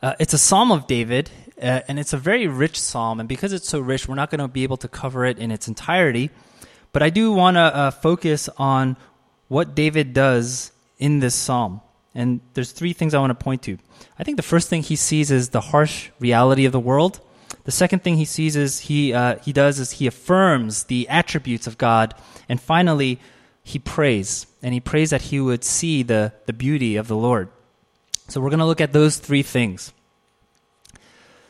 Uh, 0.00 0.14
it's 0.18 0.32
a 0.32 0.38
psalm 0.38 0.70
of 0.70 0.86
David, 0.86 1.30
uh, 1.60 1.80
and 1.88 1.98
it's 1.98 2.12
a 2.12 2.16
very 2.16 2.46
rich 2.46 2.78
psalm. 2.78 3.20
And 3.20 3.28
because 3.28 3.52
it's 3.52 3.68
so 3.68 3.80
rich, 3.80 4.08
we're 4.08 4.14
not 4.14 4.30
going 4.30 4.40
to 4.40 4.48
be 4.48 4.62
able 4.62 4.76
to 4.78 4.88
cover 4.88 5.24
it 5.24 5.38
in 5.38 5.50
its 5.50 5.66
entirety. 5.66 6.30
But 6.92 7.02
I 7.02 7.10
do 7.10 7.32
want 7.32 7.56
to 7.56 7.60
uh, 7.60 7.90
focus 7.90 8.48
on 8.56 8.96
what 9.48 9.74
David 9.74 10.12
does 10.12 10.72
in 10.98 11.18
this 11.18 11.34
psalm. 11.34 11.80
And 12.14 12.40
there's 12.54 12.72
three 12.72 12.92
things 12.92 13.14
I 13.14 13.18
want 13.18 13.30
to 13.30 13.44
point 13.44 13.62
to. 13.62 13.78
I 14.18 14.24
think 14.24 14.36
the 14.36 14.42
first 14.42 14.68
thing 14.68 14.82
he 14.82 14.96
sees 14.96 15.30
is 15.30 15.50
the 15.50 15.60
harsh 15.60 16.10
reality 16.18 16.64
of 16.64 16.72
the 16.72 16.80
world. 16.80 17.20
The 17.64 17.72
second 17.72 18.02
thing 18.02 18.16
he 18.16 18.24
sees 18.24 18.56
is 18.56 18.80
he 18.80 19.12
uh, 19.12 19.38
he 19.40 19.52
does 19.52 19.78
is 19.78 19.92
he 19.92 20.06
affirms 20.06 20.84
the 20.84 21.08
attributes 21.08 21.66
of 21.66 21.76
God, 21.76 22.14
and 22.48 22.60
finally, 22.60 23.20
he 23.62 23.78
prays, 23.78 24.46
and 24.62 24.72
he 24.72 24.80
prays 24.80 25.10
that 25.10 25.22
he 25.22 25.38
would 25.38 25.62
see 25.62 26.02
the, 26.02 26.32
the 26.46 26.54
beauty 26.54 26.96
of 26.96 27.08
the 27.08 27.16
Lord. 27.16 27.50
So 28.28 28.40
we're 28.40 28.50
going 28.50 28.58
to 28.60 28.66
look 28.66 28.80
at 28.80 28.92
those 28.92 29.16
three 29.16 29.42
things. 29.42 29.92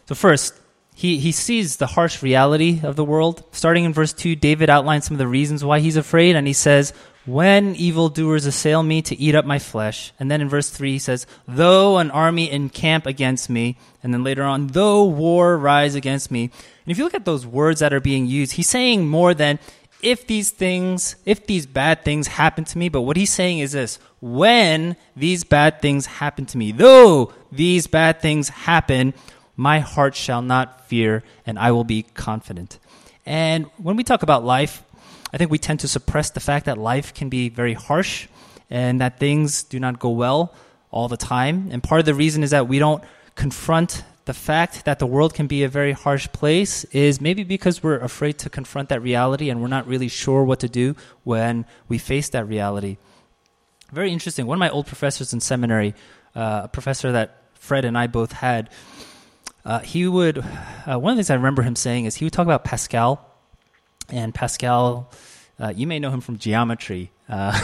So, 0.06 0.14
first, 0.14 0.54
he, 0.94 1.18
he 1.18 1.30
sees 1.30 1.76
the 1.76 1.86
harsh 1.86 2.22
reality 2.22 2.80
of 2.82 2.96
the 2.96 3.04
world. 3.04 3.44
Starting 3.52 3.84
in 3.84 3.92
verse 3.92 4.12
2, 4.12 4.34
David 4.34 4.70
outlines 4.70 5.04
some 5.04 5.14
of 5.14 5.18
the 5.18 5.28
reasons 5.28 5.64
why 5.64 5.80
he's 5.80 5.96
afraid, 5.96 6.34
and 6.34 6.46
he 6.46 6.52
says, 6.52 6.92
When 7.26 7.76
evildoers 7.76 8.46
assail 8.46 8.82
me 8.82 9.02
to 9.02 9.16
eat 9.16 9.34
up 9.34 9.44
my 9.44 9.58
flesh. 9.58 10.12
And 10.18 10.30
then 10.30 10.40
in 10.40 10.48
verse 10.48 10.70
3, 10.70 10.92
he 10.92 10.98
says, 10.98 11.26
Though 11.46 11.98
an 11.98 12.10
army 12.10 12.50
encamp 12.50 13.06
against 13.06 13.50
me. 13.50 13.76
And 14.02 14.14
then 14.14 14.24
later 14.24 14.42
on, 14.42 14.68
Though 14.68 15.04
war 15.04 15.56
rise 15.56 15.94
against 15.94 16.30
me. 16.30 16.44
And 16.44 16.90
if 16.90 16.98
you 16.98 17.04
look 17.04 17.14
at 17.14 17.24
those 17.24 17.46
words 17.46 17.80
that 17.80 17.92
are 17.92 18.00
being 18.00 18.26
used, 18.26 18.52
he's 18.52 18.68
saying 18.68 19.06
more 19.06 19.34
than 19.34 19.60
if 20.02 20.26
these 20.26 20.50
things, 20.50 21.16
if 21.24 21.46
these 21.46 21.66
bad 21.66 22.04
things 22.04 22.26
happen 22.28 22.64
to 22.64 22.78
me, 22.78 22.88
but 22.88 23.02
what 23.02 23.16
he's 23.16 23.32
saying 23.32 23.58
is 23.58 23.72
this 23.72 23.98
when 24.20 24.96
these 25.16 25.44
bad 25.44 25.80
things 25.80 26.06
happen 26.06 26.46
to 26.46 26.58
me, 26.58 26.72
though 26.72 27.32
these 27.50 27.86
bad 27.86 28.20
things 28.20 28.48
happen, 28.48 29.14
my 29.56 29.80
heart 29.80 30.14
shall 30.14 30.42
not 30.42 30.86
fear, 30.88 31.24
and 31.46 31.58
I 31.58 31.72
will 31.72 31.84
be 31.84 32.02
confident. 32.02 32.78
And 33.26 33.66
when 33.76 33.96
we 33.96 34.04
talk 34.04 34.22
about 34.22 34.44
life, 34.44 34.82
I 35.32 35.36
think 35.36 35.50
we 35.50 35.58
tend 35.58 35.80
to 35.80 35.88
suppress 35.88 36.30
the 36.30 36.40
fact 36.40 36.66
that 36.66 36.78
life 36.78 37.12
can 37.12 37.28
be 37.28 37.48
very 37.48 37.74
harsh 37.74 38.28
and 38.70 39.00
that 39.00 39.18
things 39.18 39.62
do 39.62 39.78
not 39.78 39.98
go 39.98 40.10
well 40.10 40.54
all 40.90 41.08
the 41.08 41.16
time. 41.16 41.68
And 41.70 41.82
part 41.82 41.98
of 41.98 42.06
the 42.06 42.14
reason 42.14 42.42
is 42.42 42.50
that 42.50 42.68
we 42.68 42.78
don't 42.78 43.02
confront 43.34 44.04
the 44.28 44.34
fact 44.34 44.84
that 44.84 44.98
the 44.98 45.06
world 45.06 45.32
can 45.32 45.46
be 45.46 45.62
a 45.62 45.70
very 45.70 45.92
harsh 45.92 46.28
place 46.32 46.84
is 46.92 47.18
maybe 47.18 47.44
because 47.44 47.82
we're 47.82 47.98
afraid 47.98 48.36
to 48.36 48.50
confront 48.50 48.90
that 48.90 49.00
reality 49.00 49.48
and 49.48 49.62
we're 49.62 49.68
not 49.68 49.86
really 49.86 50.08
sure 50.08 50.44
what 50.44 50.60
to 50.60 50.68
do 50.68 50.94
when 51.24 51.64
we 51.88 51.96
face 51.96 52.28
that 52.28 52.46
reality. 52.46 52.98
Very 53.90 54.12
interesting. 54.12 54.46
One 54.46 54.56
of 54.56 54.60
my 54.60 54.68
old 54.68 54.86
professors 54.86 55.32
in 55.32 55.40
seminary, 55.40 55.94
uh, 56.36 56.60
a 56.64 56.68
professor 56.68 57.10
that 57.12 57.38
Fred 57.54 57.86
and 57.86 57.96
I 57.96 58.06
both 58.06 58.32
had, 58.32 58.68
uh, 59.64 59.78
he 59.78 60.06
would, 60.06 60.44
uh, 60.86 60.98
one 60.98 61.12
of 61.12 61.16
the 61.16 61.22
things 61.22 61.30
I 61.30 61.36
remember 61.36 61.62
him 61.62 61.74
saying 61.74 62.04
is 62.04 62.16
he 62.16 62.26
would 62.26 62.34
talk 62.34 62.44
about 62.44 62.64
Pascal. 62.64 63.24
And 64.10 64.34
Pascal, 64.34 65.10
uh, 65.58 65.72
you 65.74 65.86
may 65.86 65.98
know 65.98 66.10
him 66.10 66.20
from 66.20 66.36
geometry. 66.36 67.12
Uh, 67.30 67.58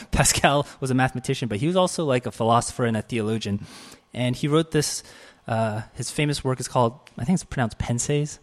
Pascal 0.10 0.66
was 0.80 0.90
a 0.90 0.94
mathematician, 0.94 1.46
but 1.46 1.58
he 1.58 1.68
was 1.68 1.76
also 1.76 2.04
like 2.04 2.26
a 2.26 2.32
philosopher 2.32 2.84
and 2.84 2.96
a 2.96 3.02
theologian. 3.02 3.64
And 4.12 4.34
he 4.34 4.48
wrote 4.48 4.72
this, 4.72 5.04
uh, 5.50 5.82
his 5.94 6.10
famous 6.10 6.42
work 6.42 6.60
is 6.60 6.68
called, 6.68 6.98
I 7.18 7.24
think 7.24 7.34
it's 7.36 7.44
pronounced 7.44 7.78
Pensees. 7.78 8.38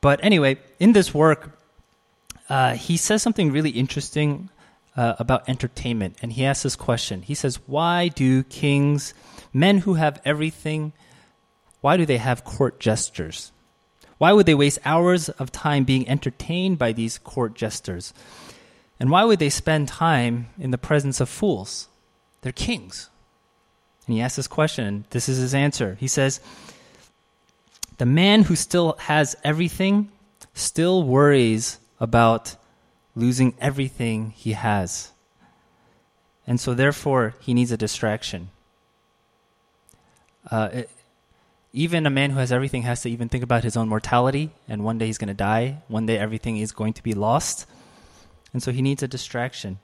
But 0.00 0.18
anyway, 0.24 0.58
in 0.80 0.92
this 0.92 1.14
work, 1.14 1.56
uh, 2.48 2.74
he 2.74 2.96
says 2.96 3.22
something 3.22 3.52
really 3.52 3.70
interesting 3.70 4.50
about 4.96 5.48
entertainment. 5.48 6.16
And 6.20 6.32
he 6.32 6.44
asks 6.44 6.62
this 6.62 6.76
question 6.76 7.22
He 7.22 7.34
says, 7.34 7.58
Why 7.66 8.08
do 8.08 8.42
kings, 8.44 9.14
men 9.52 9.78
who 9.78 9.94
have 9.94 10.20
everything, 10.24 10.92
why 11.80 11.96
do 11.96 12.04
they 12.04 12.18
have 12.18 12.44
court 12.44 12.80
jesters? 12.80 13.52
Why 14.18 14.32
would 14.32 14.44
they 14.44 14.54
waste 14.54 14.78
hours 14.84 15.30
of 15.30 15.50
time 15.50 15.84
being 15.84 16.06
entertained 16.06 16.78
by 16.78 16.92
these 16.92 17.16
court 17.16 17.54
jesters? 17.54 18.12
And 18.98 19.10
why 19.10 19.24
would 19.24 19.38
they 19.38 19.48
spend 19.48 19.88
time 19.88 20.50
in 20.58 20.72
the 20.72 20.78
presence 20.78 21.20
of 21.20 21.30
fools? 21.30 21.88
They're 22.42 22.52
kings. 22.52 23.08
And 24.10 24.16
he 24.16 24.22
asks 24.22 24.34
this 24.34 24.48
question, 24.48 24.84
and 24.84 25.04
this 25.10 25.28
is 25.28 25.38
his 25.38 25.54
answer. 25.54 25.96
He 26.00 26.08
says, 26.08 26.40
The 27.98 28.06
man 28.06 28.42
who 28.42 28.56
still 28.56 28.96
has 28.98 29.36
everything 29.44 30.10
still 30.52 31.04
worries 31.04 31.78
about 32.00 32.56
losing 33.14 33.54
everything 33.60 34.30
he 34.30 34.54
has. 34.54 35.12
And 36.44 36.58
so, 36.58 36.74
therefore, 36.74 37.36
he 37.38 37.54
needs 37.54 37.70
a 37.70 37.76
distraction. 37.76 38.50
Uh, 40.50 40.70
it, 40.72 40.90
even 41.72 42.04
a 42.04 42.10
man 42.10 42.30
who 42.30 42.40
has 42.40 42.50
everything 42.50 42.82
has 42.82 43.02
to 43.02 43.10
even 43.10 43.28
think 43.28 43.44
about 43.44 43.62
his 43.62 43.76
own 43.76 43.88
mortality, 43.88 44.50
and 44.66 44.82
one 44.82 44.98
day 44.98 45.06
he's 45.06 45.18
going 45.18 45.28
to 45.28 45.34
die. 45.34 45.84
One 45.86 46.06
day 46.06 46.18
everything 46.18 46.56
is 46.56 46.72
going 46.72 46.94
to 46.94 47.02
be 47.04 47.14
lost. 47.14 47.64
And 48.52 48.60
so 48.60 48.72
he 48.72 48.82
needs 48.82 49.04
a 49.04 49.06
distraction. 49.06 49.78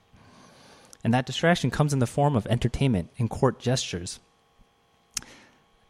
And 1.07 1.13
that 1.13 1.25
distraction 1.25 1.71
comes 1.71 1.93
in 1.93 1.99
the 1.99 2.05
form 2.05 2.35
of 2.35 2.45
entertainment 2.47 3.11
and 3.17 3.29
court 3.29 3.59
gestures. 3.59 4.19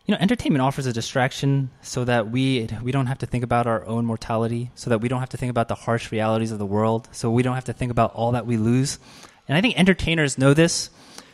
You 0.06 0.14
know, 0.14 0.18
entertainment 0.22 0.62
offers 0.62 0.86
a 0.86 0.94
distraction 0.94 1.72
so 1.82 2.06
that 2.06 2.30
we 2.30 2.70
we 2.84 2.92
don't 2.92 3.08
have 3.08 3.18
to 3.18 3.26
think 3.26 3.44
about 3.44 3.66
our 3.66 3.84
own 3.88 4.06
mortality, 4.06 4.70
so 4.76 4.92
that 4.92 5.02
we 5.02 5.08
don't 5.08 5.20
have 5.20 5.30
to 5.30 5.38
think 5.38 5.50
about 5.50 5.70
the 5.70 5.74
harsh 5.74 6.12
realities 6.12 6.52
of 6.52 6.60
the 6.60 6.68
world, 6.68 7.10
so 7.14 7.32
we 7.32 7.42
don't 7.42 7.56
have 7.56 7.66
to 7.66 7.74
think 7.74 7.90
about 7.90 8.14
all 8.14 8.34
that 8.34 8.46
we 8.46 8.58
lose. 8.58 9.00
And 9.48 9.58
I 9.58 9.62
think 9.62 9.80
entertainers 9.80 10.38
know 10.38 10.54
this 10.54 10.92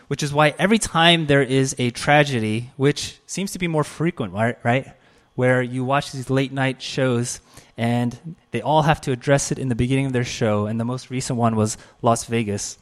which 0.08 0.24
is 0.24 0.34
why 0.34 0.56
every 0.58 0.80
time 0.80 1.26
there 1.26 1.44
is 1.44 1.76
a 1.78 1.90
tragedy, 1.90 2.72
which 2.78 3.20
seems 3.26 3.52
to 3.52 3.60
be 3.60 3.68
more 3.68 3.84
frequent, 3.84 4.32
right? 4.32 4.58
right? 4.64 4.94
Where 5.36 5.62
you 5.62 5.84
watch 5.84 6.14
these 6.14 6.30
late 6.30 6.54
night 6.54 6.82
shows 6.82 7.42
and 7.76 8.38
they 8.52 8.62
all 8.62 8.84
have 8.84 9.02
to 9.02 9.12
address 9.12 9.52
it 9.52 9.60
in 9.60 9.68
the 9.68 9.76
beginning 9.76 10.06
of 10.06 10.14
their 10.14 10.24
show, 10.24 10.68
and 10.68 10.80
the 10.80 10.86
most 10.86 11.10
recent 11.10 11.38
one 11.38 11.58
was 11.58 11.78
Las 12.02 12.24
Vegas. 12.26 12.78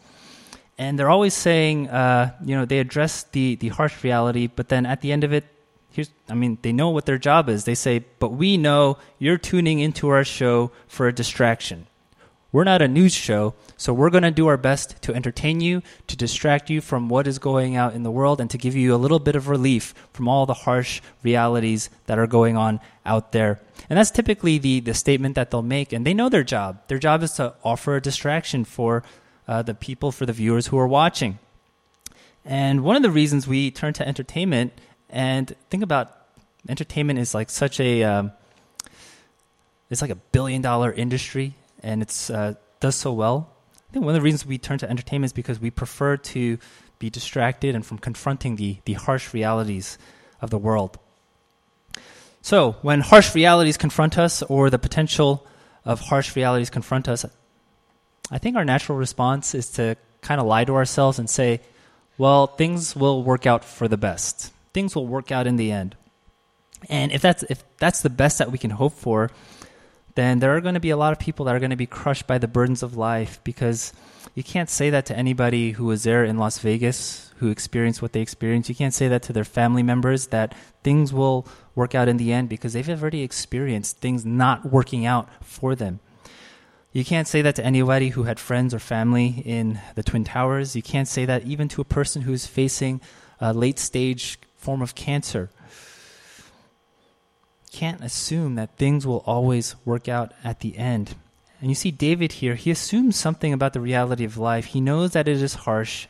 And 0.78 0.98
they're 0.98 1.10
always 1.10 1.34
saying, 1.34 1.90
uh, 1.90 2.32
you 2.44 2.56
know, 2.56 2.66
they 2.66 2.80
address 2.80 3.24
the, 3.24 3.56
the 3.56 3.70
harsh 3.70 4.04
reality, 4.04 4.48
but 4.48 4.70
then 4.70 4.86
at 4.86 5.02
the 5.02 5.12
end 5.12 5.24
of 5.24 5.32
it, 5.32 5.46
here's, 5.92 6.10
I 6.30 6.34
mean, 6.34 6.58
they 6.62 6.72
know 6.72 6.90
what 6.90 7.06
their 7.06 7.20
job 7.20 7.50
is. 7.50 7.66
They 7.66 7.76
say, 7.76 8.04
but 8.20 8.30
we 8.30 8.58
know 8.58 8.98
you're 9.20 9.38
tuning 9.38 9.80
into 9.80 10.10
our 10.10 10.24
show 10.24 10.72
for 10.88 11.08
a 11.08 11.14
distraction. 11.14 11.88
We're 12.52 12.66
not 12.66 12.82
a 12.82 12.88
news 12.88 13.14
show, 13.14 13.54
so 13.78 13.94
we're 13.94 14.10
going 14.10 14.24
to 14.24 14.32
do 14.32 14.48
our 14.48 14.58
best 14.58 15.02
to 15.04 15.14
entertain 15.14 15.62
you, 15.62 15.82
to 16.08 16.18
distract 16.18 16.70
you 16.70 16.82
from 16.82 17.08
what 17.08 17.26
is 17.26 17.40
going 17.40 17.78
out 17.78 17.94
in 17.94 18.04
the 18.04 18.12
world, 18.12 18.42
and 18.42 18.50
to 18.50 18.58
give 18.58 18.76
you 18.76 18.94
a 18.94 18.98
little 18.98 19.20
bit 19.20 19.38
of 19.38 19.48
relief 19.48 19.94
from 20.12 20.28
all 20.28 20.46
the 20.46 20.54
harsh 20.54 21.02
realities 21.24 21.90
that 22.08 22.20
are 22.20 22.28
going 22.28 22.58
on 22.58 22.82
out 23.06 23.32
there. 23.32 23.62
And 23.90 23.98
that's 23.98 24.12
typically 24.12 24.58
the, 24.58 24.82
the 24.82 24.94
statement 24.94 25.36
that 25.36 25.50
they'll 25.50 25.62
make, 25.62 25.94
and 25.94 26.06
they 26.06 26.14
know 26.14 26.28
their 26.28 26.44
job. 26.44 26.82
Their 26.88 27.00
job 27.00 27.24
is 27.24 27.32
to 27.34 27.54
offer 27.64 27.96
a 27.96 28.02
distraction 28.02 28.66
for 28.66 29.04
uh, 29.48 29.62
the 29.62 29.74
people, 29.74 30.12
for 30.12 30.26
the 30.26 30.34
viewers 30.34 30.68
who 30.68 30.78
are 30.78 30.88
watching. 30.88 31.40
And 32.46 32.84
one 32.84 32.96
of 32.96 33.02
the 33.02 33.12
reasons 33.12 33.48
we 33.48 33.72
turn 33.72 33.94
to 33.94 34.08
entertainment 34.08 34.74
and 35.10 35.56
think 35.70 35.84
about 35.84 36.16
entertainment 36.68 37.20
is 37.20 37.34
like 37.34 37.50
such 37.50 37.80
a 37.80 38.04
um, 38.04 38.32
it's 39.90 40.02
like 40.02 40.12
a 40.12 40.16
billion 40.16 40.62
dollar 40.62 40.92
industry 40.92 41.54
and 41.84 42.02
it's 42.02 42.30
uh, 42.30 42.56
does 42.80 42.96
so 42.96 43.12
well. 43.12 43.50
I 43.90 43.94
think 43.94 44.06
one 44.06 44.16
of 44.16 44.22
the 44.22 44.24
reasons 44.24 44.46
we 44.46 44.58
turn 44.58 44.78
to 44.80 44.90
entertainment 44.90 45.30
is 45.30 45.34
because 45.34 45.60
we 45.60 45.70
prefer 45.70 46.18
to 46.18 46.58
be 46.98 47.10
distracted 47.10 47.76
and 47.76 47.86
from 47.86 47.98
confronting 47.98 48.56
the, 48.56 48.78
the 48.86 48.94
harsh 48.94 49.34
realities 49.34 49.98
of 50.40 50.50
the 50.50 50.58
world. 50.58 50.98
So, 52.42 52.78
when 52.82 53.02
harsh 53.02 53.36
realities 53.36 53.78
confront 53.78 54.18
us 54.18 54.42
or 54.44 54.70
the 54.70 54.80
potential 54.80 55.46
of 55.84 56.00
harsh 56.00 56.36
realities 56.36 56.70
confront 56.70 57.10
us, 57.10 57.26
I 58.32 58.38
think 58.38 58.56
our 58.56 58.66
natural 58.66 58.98
response 58.98 59.54
is 59.54 59.70
to 59.72 59.98
kind 60.22 60.40
of 60.40 60.48
lie 60.48 60.66
to 60.66 60.76
ourselves 60.76 61.20
and 61.20 61.30
say, 61.30 61.60
well, 62.18 62.48
things 62.48 62.96
will 62.96 63.24
work 63.24 63.46
out 63.46 63.66
for 63.66 63.88
the 63.88 63.98
best. 63.98 64.54
Things 64.74 64.96
will 64.96 65.08
work 65.08 65.32
out 65.32 65.48
in 65.48 65.58
the 65.58 65.72
end. 65.72 65.96
And 66.90 67.12
if 67.12 67.22
that's 67.22 67.44
if 67.44 67.64
that's 67.78 68.02
the 68.02 68.10
best 68.10 68.40
that 68.40 68.52
we 68.52 68.58
can 68.58 68.72
hope 68.72 68.94
for, 68.94 69.30
then 70.16 70.40
there 70.40 70.56
are 70.56 70.62
going 70.62 70.74
to 70.74 70.80
be 70.80 70.90
a 70.90 70.98
lot 70.98 71.12
of 71.12 71.20
people 71.20 71.46
that 71.46 71.56
are 71.56 71.60
going 71.60 71.72
to 71.72 71.76
be 71.76 71.86
crushed 71.86 72.26
by 72.26 72.38
the 72.38 72.48
burdens 72.48 72.84
of 72.84 72.98
life 72.98 73.40
because 73.44 73.94
you 74.34 74.44
can't 74.44 74.70
say 74.70 74.90
that 74.90 75.06
to 75.08 75.18
anybody 75.18 75.72
who 75.72 75.86
was 75.86 76.04
there 76.04 76.24
in 76.24 76.38
Las 76.38 76.60
Vegas 76.60 77.32
who 77.38 77.50
experienced 77.50 78.02
what 78.02 78.14
they 78.14 78.22
experienced. 78.22 78.70
You 78.70 78.76
can't 78.76 78.94
say 78.94 79.08
that 79.08 79.24
to 79.24 79.34
their 79.34 79.44
family 79.44 79.84
members 79.84 80.28
that 80.28 80.56
things 80.84 81.12
will 81.12 81.48
work 81.76 81.96
out 81.96 82.08
in 82.08 82.18
the 82.18 82.32
end 82.32 82.50
because 82.50 82.74
they've 82.74 82.90
already 82.90 83.24
experienced 83.24 83.98
things 83.98 84.26
not 84.26 84.66
working 84.66 85.06
out 85.06 85.28
for 85.44 85.76
them. 85.76 86.00
You 86.94 87.06
can't 87.06 87.28
say 87.28 87.42
that 87.42 87.56
to 87.56 87.66
anybody 87.66 88.10
who 88.10 88.24
had 88.24 88.40
friends 88.40 88.74
or 88.74 88.80
family 88.80 89.42
in 89.46 89.80
the 89.96 90.04
Twin 90.04 90.26
Towers. 90.26 90.76
You 90.76 90.82
can't 90.82 91.08
say 91.08 91.26
that 91.26 91.44
even 91.46 91.70
to 91.70 91.82
a 91.82 91.86
person 91.86 92.24
who's 92.24 92.46
facing 92.46 93.00
a 93.40 93.54
late 93.54 93.80
stage 93.80 94.38
form 94.58 94.82
of 94.82 94.94
cancer 94.94 95.50
can't 97.72 98.04
assume 98.04 98.56
that 98.56 98.76
things 98.78 99.08
will 99.08 99.24
always 99.26 99.76
work 99.86 100.10
out 100.10 100.34
at 100.44 100.60
the 100.60 100.78
end. 100.78 101.16
And 101.62 101.70
you 101.70 101.76
see 101.76 101.92
David 101.92 102.34
here, 102.34 102.56
he 102.56 102.70
assumes 102.70 103.16
something 103.16 103.54
about 103.54 103.74
the 103.74 103.80
reality 103.80 104.26
of 104.26 104.38
life. 104.38 104.66
He 104.66 104.82
knows 104.82 105.12
that 105.12 105.28
it 105.28 105.42
is 105.42 105.54
harsh. 105.54 106.08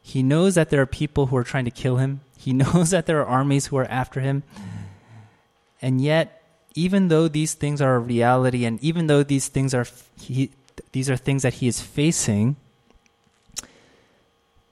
He 0.00 0.22
knows 0.22 0.54
that 0.54 0.70
there 0.70 0.80
are 0.80 0.86
people 0.86 1.26
who 1.26 1.36
are 1.36 1.44
trying 1.44 1.64
to 1.66 1.70
kill 1.70 1.96
him. 1.96 2.20
He 2.38 2.52
knows 2.54 2.90
that 2.90 3.06
there 3.06 3.20
are 3.20 3.26
armies 3.26 3.66
who 3.66 3.76
are 3.76 3.84
after 3.84 4.20
him. 4.20 4.42
And 5.82 6.00
yet, 6.00 6.42
even 6.76 7.08
though 7.08 7.26
these 7.26 7.54
things 7.54 7.80
are 7.80 7.96
a 7.96 7.98
reality 7.98 8.64
and 8.64 8.78
even 8.84 9.06
though 9.08 9.22
these 9.22 9.48
things 9.48 9.74
are 9.74 9.86
he, 10.20 10.50
these 10.92 11.08
are 11.08 11.16
things 11.16 11.42
that 11.42 11.54
he 11.54 11.66
is 11.66 11.80
facing, 11.80 12.56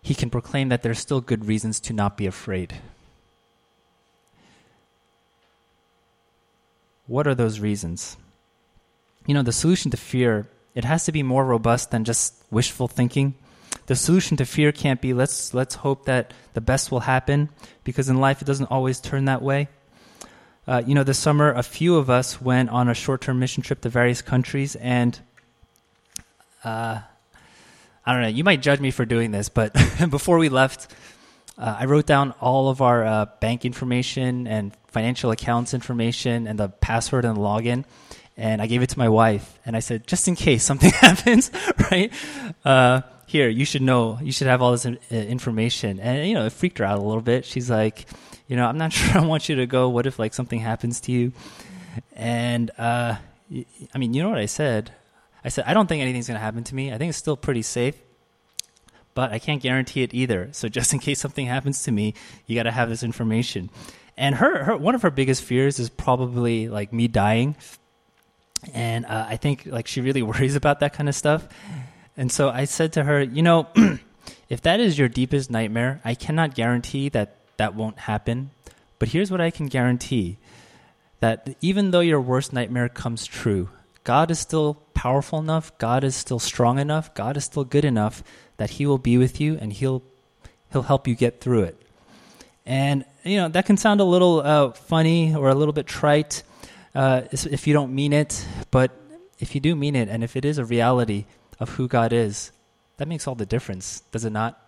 he 0.02 0.14
can 0.14 0.28
proclaim 0.28 0.68
that 0.68 0.82
there's 0.82 0.98
still 0.98 1.22
good 1.22 1.46
reasons 1.46 1.80
to 1.80 1.94
not 1.94 2.16
be 2.18 2.26
afraid. 2.26 2.74
What 7.06 7.26
are 7.26 7.34
those 7.34 7.58
reasons? 7.58 8.18
You 9.26 9.32
know, 9.32 9.42
the 9.42 9.52
solution 9.52 9.90
to 9.90 9.96
fear, 9.96 10.46
it 10.74 10.84
has 10.84 11.04
to 11.06 11.12
be 11.12 11.22
more 11.22 11.44
robust 11.44 11.90
than 11.90 12.04
just 12.04 12.34
wishful 12.50 12.86
thinking. 12.86 13.34
the 13.86 13.96
solution 13.96 14.36
to 14.36 14.44
fear 14.44 14.72
can't 14.72 15.00
be 15.00 15.12
let's 15.12 15.52
let's 15.52 15.74
hope 15.76 16.06
that 16.06 16.32
the 16.54 16.60
best 16.60 16.90
will 16.90 17.00
happen 17.00 17.48
because 17.82 18.08
in 18.08 18.16
life 18.16 18.40
it 18.40 18.46
doesn't 18.46 18.70
always 18.70 19.00
turn 19.00 19.24
that 19.26 19.42
way. 19.42 19.68
Uh, 20.66 20.82
you 20.86 20.94
know, 20.94 21.04
this 21.04 21.18
summer 21.18 21.52
a 21.52 21.62
few 21.62 21.96
of 21.96 22.08
us 22.08 22.40
went 22.40 22.70
on 22.70 22.88
a 22.88 22.94
short-term 22.94 23.38
mission 23.38 23.62
trip 23.62 23.80
to 23.82 23.88
various 23.88 24.22
countries, 24.22 24.76
and 24.76 25.20
uh, 26.64 27.00
I 28.06 28.12
don't 28.12 28.22
know. 28.22 28.28
You 28.28 28.44
might 28.44 28.62
judge 28.62 28.80
me 28.80 28.90
for 28.90 29.04
doing 29.04 29.30
this, 29.30 29.48
but 29.48 29.74
before 30.10 30.38
we 30.38 30.48
left, 30.48 30.90
uh, 31.58 31.76
I 31.78 31.84
wrote 31.84 32.06
down 32.06 32.32
all 32.40 32.68
of 32.68 32.80
our 32.80 33.04
uh, 33.04 33.26
bank 33.40 33.64
information 33.64 34.46
and 34.46 34.74
financial 34.88 35.30
accounts 35.30 35.74
information 35.74 36.46
and 36.46 36.58
the 36.58 36.68
password 36.68 37.24
and 37.24 37.36
login 37.36 37.84
and 38.36 38.60
I 38.60 38.66
gave 38.66 38.82
it 38.82 38.90
to 38.90 38.98
my 38.98 39.08
wife, 39.08 39.58
and 39.64 39.76
I 39.76 39.80
said, 39.80 40.06
just 40.06 40.26
in 40.26 40.34
case 40.34 40.64
something 40.64 40.90
happens, 41.00 41.50
right? 41.90 42.12
Uh, 42.64 43.02
here, 43.26 43.48
you 43.48 43.64
should 43.64 43.82
know, 43.82 44.18
you 44.22 44.32
should 44.32 44.46
have 44.46 44.60
all 44.60 44.72
this 44.72 44.86
uh, 44.86 44.94
information. 45.10 45.98
And, 46.00 46.28
you 46.28 46.34
know, 46.34 46.46
it 46.46 46.52
freaked 46.52 46.78
her 46.78 46.84
out 46.84 46.98
a 46.98 47.02
little 47.02 47.22
bit. 47.22 47.44
She's 47.44 47.70
like, 47.70 48.06
you 48.46 48.56
know, 48.56 48.66
I'm 48.66 48.78
not 48.78 48.92
sure 48.94 49.18
I 49.20 49.24
want 49.24 49.48
you 49.48 49.56
to 49.56 49.66
go. 49.66 49.88
What 49.88 50.06
if, 50.06 50.18
like, 50.18 50.34
something 50.34 50.60
happens 50.60 51.00
to 51.02 51.12
you? 51.12 51.32
And, 52.14 52.70
uh, 52.78 53.16
I 53.94 53.98
mean, 53.98 54.14
you 54.14 54.22
know 54.22 54.30
what 54.30 54.38
I 54.38 54.46
said? 54.46 54.92
I 55.44 55.48
said, 55.48 55.64
I 55.66 55.74
don't 55.74 55.86
think 55.86 56.02
anything's 56.02 56.26
going 56.26 56.38
to 56.38 56.44
happen 56.44 56.64
to 56.64 56.74
me. 56.74 56.92
I 56.92 56.98
think 56.98 57.10
it's 57.10 57.18
still 57.18 57.36
pretty 57.36 57.62
safe, 57.62 57.96
but 59.14 59.30
I 59.30 59.38
can't 59.38 59.62
guarantee 59.62 60.02
it 60.02 60.14
either. 60.14 60.48
So 60.52 60.68
just 60.68 60.92
in 60.92 60.98
case 60.98 61.20
something 61.20 61.46
happens 61.46 61.82
to 61.84 61.92
me, 61.92 62.14
you 62.46 62.54
got 62.54 62.62
to 62.62 62.70
have 62.70 62.88
this 62.88 63.02
information. 63.02 63.70
And 64.16 64.36
her, 64.36 64.64
her, 64.64 64.76
one 64.76 64.94
of 64.94 65.02
her 65.02 65.10
biggest 65.10 65.42
fears 65.42 65.78
is 65.78 65.90
probably 65.90 66.68
like 66.68 66.92
me 66.92 67.08
dying 67.08 67.56
and 68.72 69.04
uh, 69.06 69.26
I 69.28 69.36
think 69.36 69.66
like 69.66 69.86
she 69.86 70.00
really 70.00 70.22
worries 70.30 70.56
about 70.56 70.80
that 70.80 70.92
kind 70.92 71.08
of 71.08 71.14
stuff. 71.14 71.46
And 72.16 72.30
so 72.30 72.48
I 72.48 72.64
said 72.64 72.92
to 72.94 73.04
her, 73.04 73.22
you 73.22 73.42
know, 73.42 73.66
if 74.48 74.62
that 74.62 74.80
is 74.80 74.98
your 74.98 75.08
deepest 75.08 75.50
nightmare, 75.50 76.00
I 76.04 76.14
cannot 76.14 76.54
guarantee 76.54 77.08
that 77.10 77.36
that 77.56 77.74
won't 77.74 78.00
happen. 78.00 78.50
But 78.98 79.08
here's 79.08 79.30
what 79.30 79.40
I 79.40 79.50
can 79.50 79.66
guarantee 79.66 80.38
that 81.20 81.56
even 81.60 81.90
though 81.90 82.00
your 82.00 82.20
worst 82.20 82.52
nightmare 82.52 82.88
comes 82.88 83.26
true, 83.26 83.70
God 84.04 84.30
is 84.30 84.38
still 84.38 84.74
powerful 84.94 85.38
enough, 85.38 85.76
God 85.78 86.04
is 86.04 86.14
still 86.14 86.38
strong 86.38 86.78
enough, 86.78 87.14
God 87.14 87.36
is 87.36 87.44
still 87.44 87.64
good 87.64 87.84
enough 87.84 88.22
that 88.56 88.70
he 88.70 88.86
will 88.86 88.98
be 88.98 89.18
with 89.18 89.40
you 89.40 89.58
and 89.60 89.72
he'll 89.72 90.02
he'll 90.72 90.82
help 90.82 91.08
you 91.08 91.14
get 91.14 91.40
through 91.40 91.62
it. 91.62 91.80
And 92.66 93.04
you 93.24 93.36
know, 93.36 93.48
that 93.48 93.66
can 93.66 93.76
sound 93.76 94.00
a 94.00 94.04
little 94.04 94.40
uh, 94.40 94.72
funny 94.72 95.34
or 95.34 95.48
a 95.48 95.54
little 95.54 95.72
bit 95.72 95.86
trite, 95.86 96.42
uh, 96.94 97.22
if 97.32 97.66
you 97.66 97.72
don't 97.72 97.94
mean 97.94 98.12
it, 98.12 98.46
but 98.70 98.92
if 99.38 99.54
you 99.54 99.60
do 99.60 99.74
mean 99.74 99.96
it, 99.96 100.08
and 100.08 100.22
if 100.22 100.36
it 100.36 100.44
is 100.44 100.58
a 100.58 100.64
reality 100.64 101.24
of 101.58 101.70
who 101.70 101.88
God 101.88 102.12
is, 102.12 102.52
that 102.98 103.08
makes 103.08 103.26
all 103.26 103.34
the 103.34 103.46
difference, 103.46 104.00
does 104.12 104.24
it 104.24 104.30
not? 104.30 104.60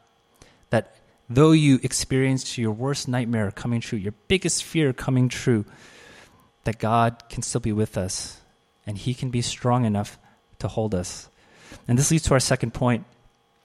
That 0.71 0.96
though 1.29 1.53
you 1.53 1.81
experience 1.83 2.59
your 2.59 2.71
worst 2.71 3.09
nightmare 3.09 3.51
coming 3.51 3.81
true, 3.81 3.99
your 3.99 4.15
biggest 4.29 4.65
fear 4.65 4.93
coming 4.93 5.29
true, 5.29 5.65
that 6.65 6.79
God 6.79 7.23
can 7.29 7.43
still 7.43 7.61
be 7.61 7.73
with 7.73 7.97
us 7.97 8.41
and 8.87 8.97
He 8.99 9.15
can 9.15 9.31
be 9.31 9.43
strong 9.43 9.85
enough 9.85 10.19
to 10.59 10.69
hold 10.69 10.95
us. 10.95 11.29
And 11.89 11.99
this 11.99 12.11
leads 12.11 12.25
to 12.25 12.35
our 12.35 12.41
second 12.41 12.75
point. 12.75 13.05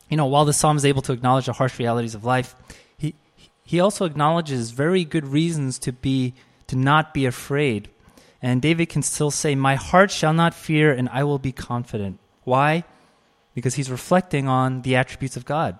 You 0.10 0.18
know, 0.18 0.26
while 0.26 0.46
the 0.46 0.54
psalm 0.54 0.78
is 0.78 0.86
able 0.86 1.02
to 1.04 1.14
acknowledge 1.14 1.46
the 1.46 1.54
harsh 1.54 1.80
realities 1.80 2.16
of 2.16 2.26
life, 2.26 2.56
he, 2.98 3.16
he 3.64 3.80
also 3.80 4.06
acknowledges 4.06 4.72
very 4.72 5.06
good 5.06 5.26
reasons 5.28 5.80
to 5.80 5.92
be 5.92 6.34
to 6.68 6.76
not 6.76 7.14
be 7.14 7.26
afraid 7.26 7.90
and 8.42 8.62
David 8.62 8.90
can 8.90 9.04
still 9.04 9.32
say, 9.32 9.54
My 9.54 9.76
heart 9.76 10.10
shall 10.10 10.34
not 10.34 10.54
fear, 10.54 10.92
and 10.92 11.08
I 11.10 11.24
will 11.24 11.38
be 11.38 11.52
confident. 11.52 12.20
Why? 12.44 12.84
Because 13.54 13.76
he's 13.76 13.92
reflecting 13.92 14.48
on 14.48 14.82
the 14.82 14.96
attributes 14.96 15.38
of 15.38 15.46
God. 15.46 15.78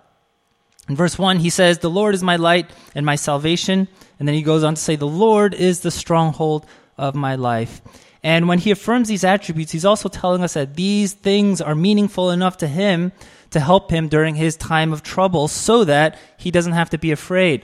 In 0.90 0.96
verse 0.96 1.18
1, 1.18 1.40
he 1.40 1.50
says, 1.50 1.80
The 1.80 1.90
Lord 1.90 2.16
is 2.16 2.24
my 2.24 2.36
light 2.36 2.70
and 2.96 3.06
my 3.06 3.16
salvation. 3.16 3.88
And 4.20 4.28
then 4.28 4.36
he 4.36 4.42
goes 4.42 4.64
on 4.64 4.76
to 4.76 4.82
say, 4.82 4.96
The 4.96 5.08
Lord 5.08 5.54
is 5.54 5.82
the 5.82 5.92
stronghold 5.92 6.66
of 6.98 7.16
my 7.16 7.36
life. 7.36 7.82
And 8.24 8.48
when 8.48 8.60
he 8.60 8.72
affirms 8.72 9.08
these 9.08 9.24
attributes, 9.24 9.72
he's 9.72 9.86
also 9.86 10.10
telling 10.10 10.44
us 10.44 10.54
that 10.54 10.76
these 10.76 11.14
things 11.14 11.60
are 11.60 11.74
meaningful 11.74 12.30
enough 12.30 12.58
to 12.58 12.68
him 12.68 13.12
to 13.50 13.60
help 13.60 13.92
him 13.92 14.08
during 14.08 14.36
his 14.36 14.56
time 14.56 14.94
of 14.94 15.04
trouble 15.04 15.48
so 15.48 15.84
that 15.86 16.18
he 16.38 16.52
doesn't 16.52 16.74
have 16.74 16.92
to 16.92 16.98
be 16.98 17.12
afraid. 17.12 17.64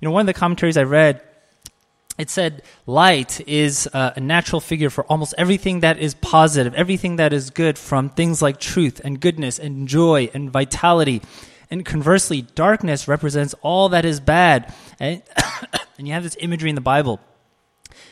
You 0.00 0.08
know, 0.08 0.10
one 0.10 0.20
of 0.20 0.26
the 0.26 0.34
commentaries 0.34 0.76
I 0.76 0.82
read 0.82 1.22
it 2.18 2.30
said 2.30 2.62
light 2.86 3.46
is 3.46 3.88
uh, 3.92 4.12
a 4.16 4.20
natural 4.20 4.60
figure 4.60 4.88
for 4.88 5.04
almost 5.04 5.34
everything 5.36 5.80
that 5.80 5.98
is 5.98 6.14
positive, 6.14 6.74
everything 6.74 7.16
that 7.16 7.32
is 7.32 7.50
good, 7.50 7.78
from 7.78 8.08
things 8.08 8.40
like 8.40 8.58
truth 8.58 9.00
and 9.04 9.20
goodness 9.20 9.58
and 9.58 9.86
joy 9.86 10.30
and 10.32 10.50
vitality. 10.50 11.20
And 11.70 11.84
conversely, 11.84 12.42
darkness 12.42 13.08
represents 13.08 13.54
all 13.60 13.88
that 13.90 14.04
is 14.04 14.20
bad. 14.20 14.72
And, 15.00 15.22
and 15.98 16.06
you 16.06 16.14
have 16.14 16.22
this 16.22 16.36
imagery 16.40 16.68
in 16.68 16.74
the 16.74 16.80
Bible. 16.80 17.20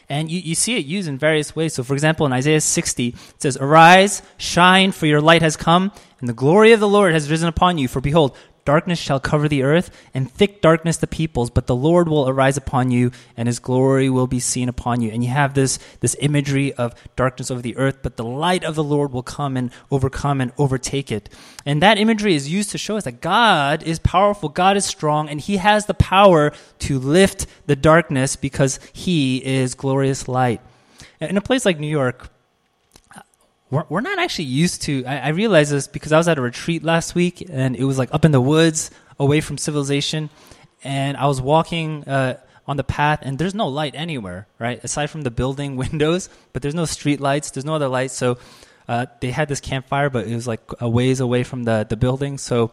And 0.09 0.31
you, 0.31 0.41
you 0.41 0.55
see 0.55 0.77
it 0.77 0.85
used 0.85 1.09
in 1.09 1.19
various 1.19 1.57
ways. 1.57 1.75
So, 1.75 1.83
for 1.83 1.95
example, 1.95 2.27
in 2.27 2.33
Isaiah 2.33 2.61
60, 2.61 3.09
it 3.09 3.17
says, 3.39 3.57
Arise, 3.57 4.23
shine, 4.37 4.93
for 4.93 5.07
your 5.07 5.21
light 5.21 5.43
has 5.43 5.57
come, 5.57 5.93
and 6.21 6.29
the 6.29 6.35
glory 6.35 6.73
of 6.73 6.81
the 6.81 6.89
Lord 6.89 7.13
has 7.13 7.31
risen 7.31 7.49
upon 7.49 7.79
you. 7.79 7.89
For 7.89 8.01
behold, 8.01 8.37
Darkness 8.65 8.99
shall 8.99 9.21
cover 9.21 9.47
the 9.47 9.63
earth, 9.63 9.91
and 10.15 10.31
thick 10.31 10.63
darkness 10.63 10.97
the 10.97 11.07
peoples, 11.07 11.51
but 11.51 11.67
the 11.67 11.77
Lord 11.77 12.09
will 12.09 12.29
arise 12.29 12.57
upon 12.57 12.91
you, 12.91 13.11
and 13.37 13.47
his 13.47 13.59
glory 13.59 14.09
will 14.09 14.27
be 14.27 14.41
seen 14.41 14.71
upon 14.71 15.03
you. 15.03 15.11
And 15.11 15.23
you 15.23 15.31
have 15.31 15.53
this, 15.53 15.79
this 16.01 16.17
imagery 16.21 16.73
of 16.75 16.95
darkness 17.15 17.51
over 17.51 17.61
the 17.61 17.77
earth, 17.77 17.99
but 18.03 18.17
the 18.17 18.25
light 18.25 18.65
of 18.65 18.75
the 18.75 18.85
Lord 18.85 19.13
will 19.13 19.23
come 19.23 19.57
and 19.57 19.71
overcome 19.91 20.41
and 20.41 20.53
overtake 20.57 21.13
it. 21.13 21.29
And 21.67 21.83
that 21.83 21.99
imagery 21.99 22.35
is 22.35 22.51
used 22.51 22.71
to 22.71 22.79
show 22.79 22.97
us 22.97 23.05
that 23.05 23.21
God 23.21 23.83
is 23.83 23.99
powerful, 23.99 24.49
God 24.49 24.77
is 24.79 24.87
strong, 24.87 25.29
and 25.29 25.41
he 25.41 25.59
has 25.59 25.85
the 25.85 25.95
power 25.95 26.53
to 26.81 26.99
lift 26.99 27.47
the 27.67 27.77
darkness 27.77 28.35
because 28.35 28.81
he 28.93 29.45
is 29.45 29.75
glorious 29.75 30.27
light. 30.27 30.61
In 31.21 31.37
a 31.37 31.43
place 31.43 31.65
like 31.65 31.79
New 31.79 31.87
York, 31.87 32.31
we're, 33.71 33.85
we're 33.89 34.01
not 34.01 34.19
actually 34.19 34.47
used 34.47 34.83
to. 34.83 35.05
I, 35.05 35.19
I 35.19 35.29
realized 35.29 35.73
this 35.73 35.87
because 35.87 36.13
I 36.13 36.19
was 36.19 36.29
at 36.29 36.39
a 36.39 36.41
retreat 36.43 36.83
last 36.83 37.15
week 37.15 37.47
and 37.51 37.77
it 37.77 37.85
was 37.85 37.99
like 37.99 38.13
up 38.13 38.25
in 38.25 38.33
the 38.33 38.41
woods, 38.41 38.91
away 39.19 39.41
from 39.41 39.59
civilization, 39.59 40.31
and 40.83 41.17
I 41.17 41.27
was 41.27 41.41
walking 41.41 42.05
uh, 42.05 42.39
on 42.67 42.77
the 42.77 42.85
path 42.85 43.21
and 43.23 43.39
there's 43.39 43.55
no 43.55 43.69
light 43.69 43.95
anywhere, 43.95 44.47
right? 44.59 44.83
Aside 44.83 45.09
from 45.09 45.23
the 45.23 45.31
building 45.31 45.77
windows, 45.85 46.29
but 46.53 46.63
there's 46.63 46.75
no 46.75 46.85
street 46.85 47.21
lights. 47.21 47.51
There's 47.51 47.65
no 47.65 47.75
other 47.75 47.89
lights. 47.89 48.15
So 48.15 48.39
uh, 48.89 49.07
they 49.21 49.31
had 49.31 49.49
this 49.49 49.61
campfire, 49.61 50.11
but 50.11 50.27
it 50.27 50.35
was 50.35 50.47
like 50.47 50.61
a 50.81 50.89
ways 50.89 51.21
away 51.21 51.43
from 51.43 51.65
the 51.65 51.87
the 51.89 51.97
building. 51.97 52.39
So 52.39 52.73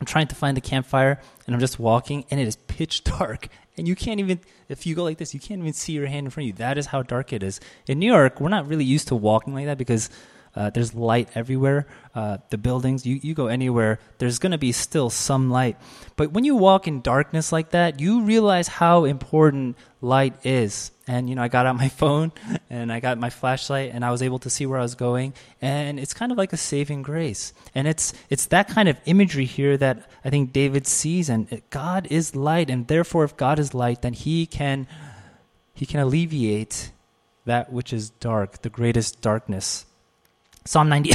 I'm 0.00 0.06
trying 0.06 0.28
to 0.28 0.34
find 0.34 0.56
the 0.56 0.60
campfire 0.60 1.20
and 1.46 1.54
I'm 1.54 1.60
just 1.60 1.78
walking 1.78 2.24
and 2.30 2.40
it 2.40 2.46
is 2.46 2.56
pitch 2.56 3.04
dark 3.04 3.48
and 3.78 3.88
you 3.88 3.94
can't 3.94 4.20
even 4.20 4.40
if 4.68 4.86
you 4.86 4.94
go 4.94 5.04
like 5.04 5.18
this 5.18 5.34
you 5.34 5.40
can't 5.40 5.60
even 5.60 5.72
see 5.72 5.92
your 5.92 6.06
hand 6.06 6.26
in 6.26 6.30
front 6.30 6.44
of 6.44 6.46
you. 6.48 6.52
That 6.54 6.78
is 6.78 6.86
how 6.86 7.02
dark 7.02 7.32
it 7.32 7.42
is. 7.42 7.60
In 7.86 7.98
new 7.98 8.06
york 8.06 8.40
we're 8.40 8.48
not 8.48 8.66
really 8.66 8.84
used 8.84 9.08
to 9.08 9.16
walking 9.16 9.54
like 9.54 9.66
that 9.66 9.78
because 9.78 10.10
uh, 10.54 10.70
there's 10.70 10.94
light 10.94 11.28
everywhere. 11.34 11.86
Uh, 12.14 12.38
the 12.50 12.58
buildings 12.58 13.06
you, 13.06 13.20
you 13.22 13.34
go 13.34 13.46
anywhere 13.46 14.00
there's 14.18 14.38
going 14.38 14.52
to 14.52 14.58
be 14.58 14.72
still 14.72 15.10
some 15.10 15.50
light. 15.50 15.76
But 16.16 16.32
when 16.32 16.44
you 16.44 16.56
walk 16.56 16.88
in 16.88 17.00
darkness 17.00 17.52
like 17.52 17.70
that 17.70 18.00
you 18.00 18.22
realize 18.22 18.66
how 18.66 19.04
important 19.04 19.76
light 20.00 20.34
is. 20.44 20.90
And 21.06 21.28
you 21.28 21.36
know 21.36 21.42
i 21.42 21.48
got 21.48 21.66
out 21.66 21.76
my 21.76 21.88
phone 22.02 22.32
and 22.68 22.92
i 22.92 23.00
got 23.00 23.18
my 23.18 23.30
flashlight 23.30 23.92
and 23.94 24.04
i 24.04 24.10
was 24.10 24.20
able 24.20 24.38
to 24.40 24.50
see 24.50 24.66
where 24.66 24.78
i 24.78 24.82
was 24.82 24.94
going. 24.94 25.32
And 25.62 26.00
it's 26.00 26.14
kind 26.14 26.32
of 26.32 26.38
like 26.38 26.52
a 26.52 26.56
saving 26.56 27.02
grace. 27.02 27.52
And 27.74 27.86
it's 27.86 28.12
it's 28.28 28.46
that 28.46 28.68
kind 28.68 28.88
of 28.88 28.98
imagery 29.04 29.46
here 29.46 29.76
that 29.76 30.10
i 30.24 30.30
think 30.30 30.52
david 30.52 30.86
sees. 30.86 31.28
And 31.28 31.62
god 31.70 32.08
is 32.10 32.34
light. 32.34 32.68
And 32.68 32.88
therefore 32.88 33.24
if 33.24 33.36
god 33.36 33.58
is 33.58 33.74
light 33.74 34.02
then 34.02 34.14
he 34.14 34.46
can 34.46 34.86
he 35.74 35.86
can 35.86 36.00
alleviate 36.00 36.90
that 37.44 37.72
which 37.72 37.92
is 37.92 38.10
dark 38.10 38.62
the 38.62 38.70
greatest 38.70 39.22
darkness 39.22 39.86
psalm 40.68 40.88
90 40.88 41.12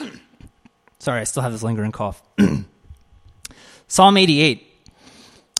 sorry 0.98 1.20
i 1.20 1.24
still 1.24 1.42
have 1.42 1.52
this 1.52 1.62
lingering 1.62 1.92
cough 1.92 2.22
psalm 3.88 4.16
88 4.16 4.70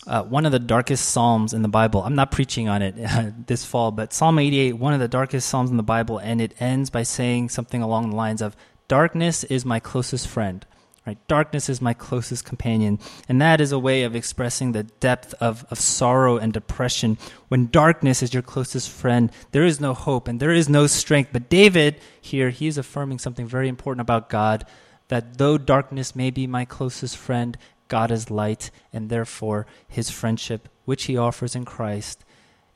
uh, 0.07 0.23
one 0.23 0.45
of 0.45 0.53
the 0.53 0.59
darkest 0.59 1.09
psalms 1.09 1.55
in 1.55 1.63
the 1.63 1.69
Bible. 1.69 2.03
I'm 2.03 2.15
not 2.15 2.31
preaching 2.31 2.69
on 2.69 2.83
it 2.83 2.95
uh, 2.99 3.31
this 3.47 3.65
fall, 3.65 3.91
but 3.91 4.13
Psalm 4.13 4.39
88, 4.39 4.75
one 4.75 4.93
of 4.93 5.01
the 5.01 5.09
darkest 5.09 5.49
psalms 5.49 5.71
in 5.71 5.79
the 5.79 5.83
Bible, 5.83 6.19
and 6.19 6.43
it 6.43 6.55
ends 6.61 6.91
by 6.91 7.05
saying 7.05 7.49
something 7.49 7.81
along 7.81 8.11
the 8.11 8.17
lines 8.17 8.43
of, 8.43 8.55
"Darkness 8.87 9.45
is 9.45 9.65
my 9.65 9.81
closest 9.81 10.29
friend." 10.29 10.67
Right? 11.07 11.19
Darkness 11.29 11.69
is 11.69 11.83
my 11.83 11.93
closest 11.93 12.47
companion, 12.47 12.99
and 13.29 13.40
that 13.43 13.61
is 13.61 13.73
a 13.73 13.79
way 13.79 14.05
of 14.05 14.17
expressing 14.17 14.73
the 14.73 14.85
depth 14.85 15.35
of, 15.38 15.67
of 15.71 15.79
sorrow 15.79 16.38
and 16.38 16.51
depression. 16.51 17.19
When 17.49 17.67
darkness 17.67 18.23
is 18.23 18.33
your 18.33 18.43
closest 18.43 18.88
friend, 18.88 19.31
there 19.53 19.67
is 19.67 19.81
no 19.81 19.93
hope 19.93 20.29
and 20.29 20.40
there 20.40 20.51
is 20.51 20.67
no 20.67 20.87
strength. 20.87 21.29
But 21.31 21.51
David 21.51 21.97
here, 22.19 22.49
he 22.49 22.67
is 22.67 22.79
affirming 22.79 23.19
something 23.19 23.47
very 23.47 23.69
important 23.69 24.01
about 24.01 24.31
God 24.31 24.64
that 25.09 25.37
though 25.37 25.59
darkness 25.59 26.17
may 26.17 26.31
be 26.31 26.47
my 26.47 26.64
closest 26.64 27.19
friend, 27.19 27.59
God 27.88 28.11
is 28.11 28.31
light, 28.31 28.71
and 28.93 29.11
therefore 29.11 29.67
his 29.87 30.11
friendship, 30.11 30.69
which 30.87 31.05
he 31.05 31.17
offers 31.17 31.55
in 31.55 31.64
Christ, 31.64 32.25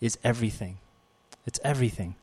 is 0.00 0.18
everything. 0.22 0.78
It's 1.46 1.60
everything. 1.64 2.16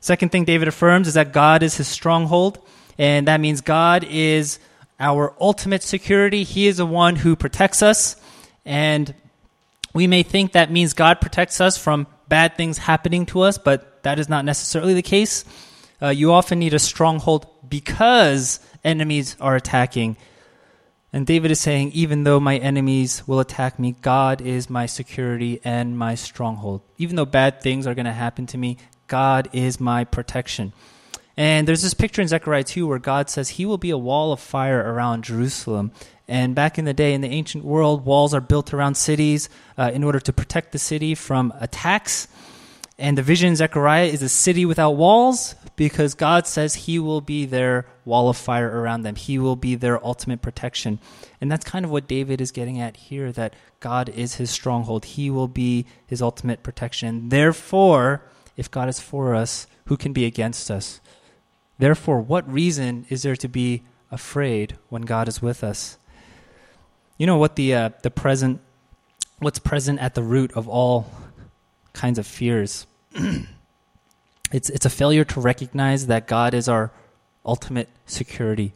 Second 0.00 0.30
thing 0.30 0.44
David 0.44 0.68
affirms 0.68 1.08
is 1.08 1.14
that 1.14 1.32
God 1.32 1.62
is 1.62 1.76
his 1.76 1.88
stronghold, 1.88 2.64
and 2.98 3.26
that 3.26 3.40
means 3.40 3.60
God 3.60 4.04
is 4.04 4.60
our 4.98 5.34
ultimate 5.40 5.82
security. 5.82 6.44
He 6.44 6.66
is 6.66 6.78
the 6.78 6.86
one 6.86 7.16
who 7.16 7.36
protects 7.36 7.82
us. 7.82 8.16
And 8.64 9.14
we 9.92 10.06
may 10.06 10.22
think 10.22 10.52
that 10.52 10.70
means 10.70 10.92
God 10.92 11.20
protects 11.20 11.60
us 11.60 11.76
from 11.76 12.06
bad 12.28 12.56
things 12.56 12.78
happening 12.78 13.26
to 13.26 13.42
us, 13.42 13.58
but 13.58 14.02
that 14.02 14.18
is 14.18 14.28
not 14.28 14.44
necessarily 14.44 14.94
the 14.94 15.02
case. 15.02 15.44
Uh, 16.00 16.08
you 16.08 16.32
often 16.32 16.58
need 16.58 16.74
a 16.74 16.78
stronghold 16.78 17.46
because 17.68 18.60
enemies 18.82 19.36
are 19.40 19.56
attacking. 19.56 20.16
And 21.12 21.26
David 21.26 21.52
is 21.52 21.60
saying, 21.60 21.92
even 21.92 22.24
though 22.24 22.40
my 22.40 22.56
enemies 22.58 23.22
will 23.26 23.38
attack 23.38 23.78
me, 23.78 23.94
God 24.02 24.40
is 24.40 24.68
my 24.68 24.86
security 24.86 25.60
and 25.62 25.96
my 25.96 26.16
stronghold. 26.16 26.82
Even 26.98 27.14
though 27.14 27.24
bad 27.24 27.60
things 27.60 27.86
are 27.86 27.94
going 27.94 28.06
to 28.06 28.12
happen 28.12 28.46
to 28.46 28.58
me, 28.58 28.78
God 29.06 29.48
is 29.52 29.78
my 29.78 30.02
protection. 30.02 30.72
And 31.36 31.66
there's 31.66 31.82
this 31.82 31.94
picture 31.94 32.22
in 32.22 32.28
Zechariah 32.28 32.64
2 32.64 32.86
where 32.86 32.98
God 32.98 33.28
says 33.28 33.50
he 33.50 33.66
will 33.66 33.78
be 33.78 33.90
a 33.90 33.98
wall 33.98 34.32
of 34.32 34.40
fire 34.40 34.80
around 34.80 35.24
Jerusalem. 35.24 35.92
And 36.28 36.54
back 36.54 36.78
in 36.78 36.84
the 36.84 36.94
day, 36.94 37.12
in 37.12 37.20
the 37.20 37.28
ancient 37.28 37.64
world, 37.64 38.04
walls 38.04 38.32
are 38.32 38.40
built 38.40 38.72
around 38.72 38.94
cities 38.96 39.48
uh, 39.76 39.90
in 39.92 40.04
order 40.04 40.20
to 40.20 40.32
protect 40.32 40.72
the 40.72 40.78
city 40.78 41.14
from 41.14 41.52
attacks. 41.60 42.28
And 42.98 43.18
the 43.18 43.22
vision 43.22 43.48
in 43.48 43.56
Zechariah 43.56 44.06
is 44.06 44.22
a 44.22 44.28
city 44.28 44.64
without 44.64 44.92
walls 44.92 45.56
because 45.76 46.14
God 46.14 46.46
says 46.46 46.74
He 46.74 46.98
will 47.00 47.20
be 47.20 47.44
their 47.44 47.86
wall 48.04 48.28
of 48.28 48.36
fire 48.36 48.80
around 48.80 49.02
them. 49.02 49.16
He 49.16 49.38
will 49.38 49.56
be 49.56 49.74
their 49.74 50.04
ultimate 50.04 50.40
protection. 50.40 51.00
And 51.40 51.50
that's 51.50 51.64
kind 51.64 51.84
of 51.84 51.90
what 51.90 52.06
David 52.06 52.40
is 52.40 52.52
getting 52.52 52.80
at 52.80 52.96
here 52.96 53.32
that 53.32 53.54
God 53.80 54.08
is 54.08 54.36
his 54.36 54.50
stronghold. 54.50 55.04
He 55.04 55.28
will 55.28 55.48
be 55.48 55.86
his 56.06 56.22
ultimate 56.22 56.62
protection. 56.62 57.28
Therefore, 57.28 58.22
if 58.56 58.70
God 58.70 58.88
is 58.88 59.00
for 59.00 59.34
us, 59.34 59.66
who 59.86 59.96
can 59.96 60.12
be 60.12 60.24
against 60.24 60.70
us? 60.70 61.00
Therefore, 61.78 62.20
what 62.20 62.50
reason 62.50 63.06
is 63.08 63.22
there 63.22 63.36
to 63.36 63.48
be 63.48 63.82
afraid 64.10 64.76
when 64.88 65.02
God 65.02 65.28
is 65.28 65.42
with 65.42 65.64
us? 65.64 65.98
You 67.18 67.26
know 67.26 67.36
what 67.36 67.56
the 67.56 67.74
uh, 67.74 67.90
the 68.02 68.10
present 68.10 68.60
what's 69.38 69.58
present 69.58 70.00
at 70.00 70.14
the 70.14 70.22
root 70.22 70.52
of 70.52 70.68
all 70.68 71.10
kinds 71.92 72.18
of 72.18 72.26
fears. 72.26 72.86
it's 74.52 74.70
it's 74.70 74.86
a 74.86 74.90
failure 74.90 75.24
to 75.24 75.40
recognize 75.40 76.06
that 76.06 76.26
God 76.26 76.54
is 76.54 76.68
our 76.68 76.92
ultimate 77.44 77.88
security. 78.06 78.72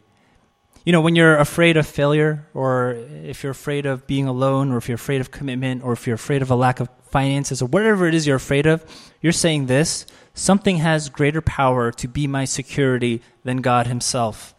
You 0.85 0.93
know, 0.93 1.01
when 1.01 1.15
you're 1.15 1.37
afraid 1.37 1.77
of 1.77 1.85
failure 1.85 2.47
or 2.53 2.93
if 3.23 3.43
you're 3.43 3.51
afraid 3.51 3.85
of 3.85 4.07
being 4.07 4.27
alone 4.27 4.71
or 4.71 4.77
if 4.77 4.87
you're 4.87 4.95
afraid 4.95 5.21
of 5.21 5.29
commitment 5.29 5.83
or 5.83 5.93
if 5.93 6.07
you're 6.07 6.15
afraid 6.15 6.41
of 6.41 6.49
a 6.49 6.55
lack 6.55 6.79
of 6.79 6.89
finances 7.03 7.61
or 7.61 7.65
whatever 7.65 8.07
it 8.07 8.13
is 8.13 8.25
you're 8.25 8.37
afraid 8.37 8.65
of, 8.65 8.83
you're 9.21 9.33
saying 9.33 9.65
this, 9.65 10.05
something 10.39 10.77
has 10.77 11.09
greater 11.09 11.41
power 11.41 11.91
to 11.91 12.07
be 12.07 12.25
my 12.25 12.45
security 12.45 13.21
than 13.43 13.57
God 13.57 13.87
himself. 13.87 14.55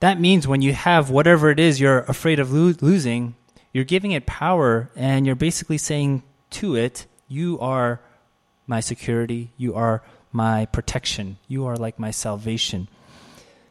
That 0.00 0.20
means 0.20 0.48
when 0.48 0.62
you 0.62 0.72
have 0.72 1.10
whatever 1.10 1.50
it 1.50 1.60
is 1.60 1.80
you're 1.80 2.00
afraid 2.00 2.38
of 2.38 2.52
lo- 2.52 2.74
losing, 2.80 3.34
you're 3.72 3.84
giving 3.84 4.12
it 4.12 4.26
power 4.26 4.90
and 4.96 5.26
you're 5.26 5.34
basically 5.34 5.78
saying 5.78 6.22
to 6.50 6.76
it, 6.76 7.06
You 7.28 7.58
are 7.60 8.00
my 8.66 8.80
security, 8.80 9.52
you 9.56 9.74
are 9.74 10.02
my 10.30 10.66
protection, 10.66 11.38
you 11.48 11.66
are 11.66 11.76
like 11.76 11.98
my 11.98 12.10
salvation. 12.10 12.88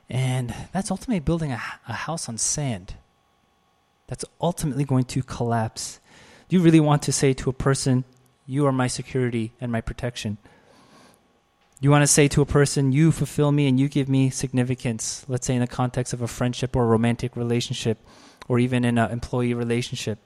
And 0.10 0.54
that's 0.74 0.91
ultimately 0.91 1.19
building 1.19 1.52
a, 1.52 1.62
a 1.88 1.93
house 1.93 2.28
on 2.28 2.38
sand. 2.38 2.95
That's 4.08 4.26
ultimately 4.41 4.84
going 4.84 5.06
to 5.06 5.24
collapse. 5.24 6.02
Do 6.50 6.58
you 6.58 6.62
really 6.62 6.82
want 6.82 7.02
to 7.04 7.13
say 7.13 7.34
to 7.34 7.50
a 7.50 7.54
person, 7.54 8.04
You 8.45 8.65
are 8.65 8.71
my 8.71 8.88
security 8.88 9.54
and 9.62 9.71
my 9.71 9.82
protection? 9.82 10.38
You 11.80 11.89
want 11.89 12.04
to 12.04 12.08
say 12.08 12.27
to 12.30 12.41
a 12.41 12.45
person, 12.45 12.91
You 12.91 13.12
fulfill 13.12 13.51
me 13.51 13.67
and 13.67 13.80
you 13.80 13.89
give 13.89 14.08
me 14.08 14.30
significance, 14.30 15.25
let's 15.27 15.47
say 15.47 15.56
in 15.56 15.62
the 15.62 15.67
context 15.67 16.13
of 16.13 16.21
a 16.21 16.27
friendship 16.27 16.75
or 16.75 16.84
a 16.84 16.88
romantic 16.88 17.36
relationship, 17.36 17.97
or 18.47 18.60
even 18.60 18.86
in 18.86 18.97
an 18.97 19.12
employee 19.12 19.54
relationship. 19.54 20.19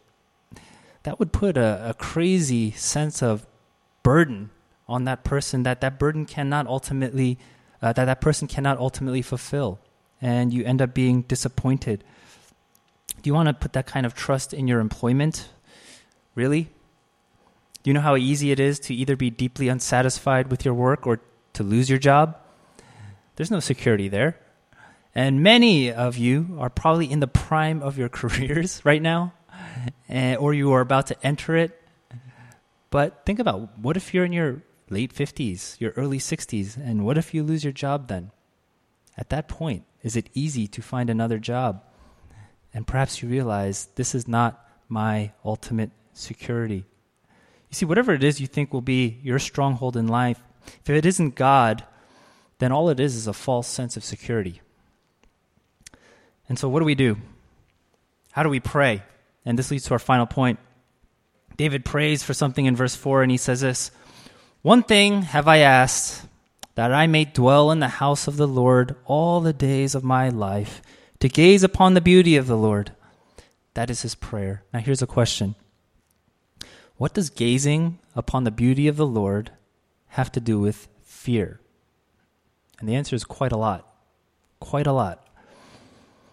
That 1.03 1.19
would 1.19 1.31
put 1.31 1.55
a, 1.55 1.89
a 1.89 1.93
crazy 1.93 2.71
sense 2.71 3.21
of 3.21 3.45
burden 4.03 4.49
on 4.87 5.05
that 5.05 5.23
person 5.23 5.63
that 5.63 5.81
that 5.81 5.97
burden 5.97 6.25
cannot 6.25 6.67
ultimately, 6.67 7.39
uh, 7.81 7.93
that 7.93 8.05
that 8.05 8.21
person 8.21 8.47
cannot 8.47 8.77
ultimately 8.77 9.21
fulfill. 9.21 9.79
And 10.21 10.53
you 10.53 10.63
end 10.63 10.81
up 10.81 10.93
being 10.93 11.21
disappointed. 11.23 12.03
Do 13.21 13.29
you 13.29 13.33
want 13.33 13.47
to 13.47 13.53
put 13.53 13.73
that 13.73 13.85
kind 13.85 14.05
of 14.05 14.13
trust 14.13 14.53
in 14.53 14.67
your 14.67 14.79
employment 14.79 15.49
Really? 16.35 16.67
Do 17.85 17.91
you 17.91 17.93
know 17.93 18.01
how 18.01 18.15
easy 18.15 18.49
it 18.49 18.59
is 18.59 18.79
to 18.79 18.95
either 18.95 19.15
be 19.15 19.29
deeply 19.29 19.67
unsatisfied 19.67 20.49
with 20.49 20.65
your 20.65 20.73
work 20.73 21.05
or 21.05 21.21
to 21.53 21.61
lose 21.61 21.87
your 21.87 21.99
job? 21.99 22.35
There's 23.35 23.51
no 23.51 23.59
security 23.59 24.07
there. 24.07 24.39
And 25.13 25.43
many 25.43 25.91
of 25.91 26.17
you 26.17 26.57
are 26.57 26.71
probably 26.71 27.11
in 27.11 27.19
the 27.19 27.27
prime 27.27 27.83
of 27.83 27.95
your 27.95 28.09
careers 28.19 28.83
right 28.83 29.03
now, 29.03 29.33
eh, 30.09 30.33
or 30.33 30.51
you 30.51 30.71
are 30.71 30.81
about 30.81 31.05
to 31.13 31.15
enter 31.23 31.55
it. 31.55 31.79
But 32.89 33.23
think 33.23 33.37
about 33.37 33.77
what 33.77 33.97
if 33.97 34.15
you're 34.15 34.25
in 34.25 34.33
your 34.33 34.63
late 34.89 35.13
50s, 35.13 35.79
your 35.79 35.91
early 35.91 36.17
60s, 36.17 36.77
and 36.77 37.05
what 37.05 37.19
if 37.19 37.35
you 37.35 37.43
lose 37.43 37.63
your 37.63 37.71
job 37.71 38.07
then? 38.07 38.31
At 39.15 39.29
that 39.29 39.47
point, 39.47 39.83
is 40.01 40.15
it 40.15 40.31
easy 40.33 40.65
to 40.69 40.81
find 40.81 41.07
another 41.07 41.37
job? 41.37 41.83
And 42.73 42.87
perhaps 42.87 43.21
you 43.21 43.29
realize 43.29 43.89
this 43.93 44.15
is 44.15 44.27
not 44.27 44.67
my 44.89 45.33
ultimate 45.45 45.91
security. 46.13 46.85
You 47.75 47.79
see, 47.79 47.85
whatever 47.87 48.13
it 48.13 48.23
is 48.23 48.39
you 48.39 48.47
think 48.47 48.71
will 48.71 48.79
be 48.79 49.19
your 49.21 49.37
stronghold 49.37 49.97
in 49.97 50.07
life, 50.07 50.39
if 50.65 50.89
it 50.89 51.05
isn't 51.05 51.35
God, 51.35 51.83
then 52.59 52.71
all 52.71 52.87
it 52.87 53.01
is 53.01 53.17
is 53.17 53.27
a 53.27 53.33
false 53.33 53.67
sense 53.67 53.97
of 53.97 54.03
security. 54.05 54.61
And 56.47 56.57
so, 56.57 56.69
what 56.69 56.79
do 56.79 56.85
we 56.85 56.95
do? 56.95 57.17
How 58.31 58.43
do 58.43 58.49
we 58.49 58.61
pray? 58.61 59.03
And 59.43 59.59
this 59.59 59.71
leads 59.71 59.83
to 59.87 59.93
our 59.93 59.99
final 59.99 60.25
point. 60.25 60.57
David 61.57 61.83
prays 61.83 62.23
for 62.23 62.33
something 62.33 62.65
in 62.65 62.77
verse 62.77 62.95
4, 62.95 63.23
and 63.23 63.29
he 63.29 63.35
says 63.35 63.59
this 63.59 63.91
One 64.61 64.81
thing 64.81 65.23
have 65.23 65.49
I 65.49 65.57
asked, 65.57 66.25
that 66.75 66.93
I 66.93 67.07
may 67.07 67.25
dwell 67.25 67.71
in 67.71 67.81
the 67.81 67.89
house 67.89 68.25
of 68.25 68.37
the 68.37 68.47
Lord 68.47 68.95
all 69.03 69.41
the 69.41 69.51
days 69.51 69.95
of 69.95 70.01
my 70.01 70.29
life, 70.29 70.81
to 71.19 71.27
gaze 71.27 71.61
upon 71.61 71.93
the 71.93 71.99
beauty 71.99 72.37
of 72.37 72.47
the 72.47 72.55
Lord. 72.55 72.93
That 73.73 73.89
is 73.89 74.03
his 74.03 74.15
prayer. 74.15 74.63
Now, 74.71 74.79
here's 74.79 75.01
a 75.01 75.07
question 75.07 75.55
what 76.97 77.13
does 77.13 77.29
gazing 77.29 77.99
upon 78.15 78.43
the 78.43 78.51
beauty 78.51 78.87
of 78.87 78.97
the 78.97 79.05
Lord 79.05 79.51
have 80.09 80.31
to 80.33 80.39
do 80.39 80.59
with 80.59 80.87
fear? 81.03 81.59
And 82.79 82.87
the 82.87 82.95
answer 82.95 83.15
is 83.15 83.23
quite 83.23 83.51
a 83.51 83.57
lot. 83.57 83.87
Quite 84.59 84.87
a 84.87 84.93
lot. 84.93 85.25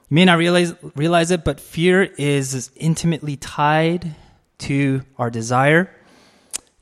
You 0.09 0.15
may 0.15 0.25
not 0.25 0.39
realize, 0.39 0.75
realize 0.95 1.31
it, 1.31 1.45
but 1.45 1.59
fear 1.59 2.03
is 2.03 2.71
intimately 2.77 3.37
tied 3.37 4.15
to 4.59 5.03
our 5.19 5.31
desire. 5.31 5.91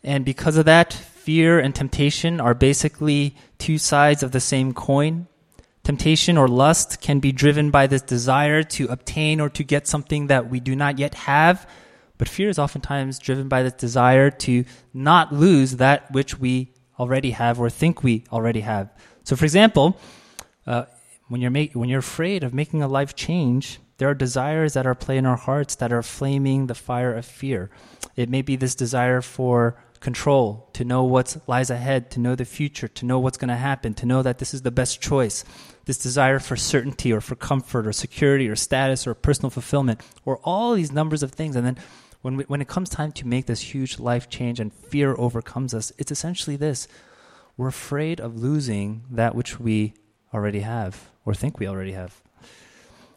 And 0.02 0.24
because 0.24 0.56
of 0.56 0.66
that, 0.66 0.92
fear 0.92 1.58
and 1.58 1.74
temptation 1.74 2.40
are 2.40 2.54
basically 2.54 3.34
two 3.58 3.78
sides 3.78 4.22
of 4.22 4.32
the 4.32 4.40
same 4.40 4.74
coin. 4.74 5.26
Temptation 5.84 6.36
or 6.36 6.48
lust 6.48 7.00
can 7.00 7.20
be 7.20 7.32
driven 7.32 7.70
by 7.70 7.86
this 7.86 8.02
desire 8.02 8.62
to 8.62 8.86
obtain 8.88 9.40
or 9.40 9.48
to 9.48 9.64
get 9.64 9.86
something 9.86 10.26
that 10.26 10.50
we 10.50 10.60
do 10.60 10.76
not 10.76 10.98
yet 10.98 11.14
have 11.14 11.66
but 12.20 12.28
fear 12.28 12.50
is 12.50 12.58
oftentimes 12.58 13.18
driven 13.18 13.48
by 13.48 13.62
the 13.62 13.70
desire 13.70 14.30
to 14.30 14.66
not 14.92 15.32
lose 15.32 15.76
that 15.76 16.12
which 16.12 16.38
we 16.38 16.70
already 16.98 17.30
have 17.30 17.58
or 17.58 17.70
think 17.70 18.02
we 18.02 18.24
already 18.30 18.60
have. 18.60 18.90
So, 19.24 19.36
for 19.36 19.46
example, 19.46 19.98
uh, 20.66 20.84
when 21.28 21.40
you're 21.40 21.50
make, 21.50 21.72
when 21.72 21.88
you're 21.88 22.00
afraid 22.00 22.44
of 22.44 22.52
making 22.52 22.82
a 22.82 22.88
life 22.88 23.16
change, 23.16 23.80
there 23.96 24.10
are 24.10 24.14
desires 24.14 24.74
that 24.74 24.86
are 24.86 24.94
playing 24.94 25.20
in 25.20 25.26
our 25.26 25.38
hearts 25.38 25.76
that 25.76 25.94
are 25.94 26.02
flaming 26.02 26.66
the 26.66 26.74
fire 26.74 27.14
of 27.14 27.24
fear. 27.24 27.70
It 28.16 28.28
may 28.28 28.42
be 28.42 28.54
this 28.54 28.74
desire 28.74 29.22
for 29.22 29.82
control, 30.00 30.68
to 30.74 30.84
know 30.84 31.04
what 31.04 31.38
lies 31.46 31.70
ahead, 31.70 32.10
to 32.10 32.20
know 32.20 32.34
the 32.34 32.44
future, 32.44 32.88
to 32.88 33.06
know 33.06 33.18
what's 33.18 33.38
going 33.38 33.48
to 33.48 33.56
happen, 33.56 33.94
to 33.94 34.04
know 34.04 34.22
that 34.22 34.38
this 34.38 34.52
is 34.52 34.60
the 34.60 34.70
best 34.70 35.00
choice. 35.00 35.42
This 35.86 35.96
desire 35.96 36.38
for 36.38 36.56
certainty 36.56 37.14
or 37.14 37.22
for 37.22 37.34
comfort 37.34 37.86
or 37.86 37.92
security 37.92 38.46
or 38.46 38.56
status 38.56 39.06
or 39.06 39.14
personal 39.14 39.48
fulfillment 39.48 40.02
or 40.26 40.38
all 40.44 40.74
these 40.74 40.92
numbers 40.92 41.22
of 41.22 41.32
things. 41.32 41.56
And 41.56 41.66
then 41.66 41.78
when, 42.22 42.36
we, 42.36 42.44
when 42.44 42.60
it 42.60 42.68
comes 42.68 42.88
time 42.88 43.12
to 43.12 43.26
make 43.26 43.46
this 43.46 43.60
huge 43.60 43.98
life 43.98 44.28
change 44.28 44.60
and 44.60 44.72
fear 44.72 45.14
overcomes 45.16 45.74
us, 45.74 45.92
it's 45.98 46.12
essentially 46.12 46.56
this 46.56 46.86
we're 47.56 47.68
afraid 47.68 48.20
of 48.20 48.38
losing 48.38 49.02
that 49.10 49.34
which 49.34 49.60
we 49.60 49.92
already 50.32 50.60
have 50.60 51.10
or 51.26 51.34
think 51.34 51.58
we 51.58 51.66
already 51.66 51.92
have. 51.92 52.22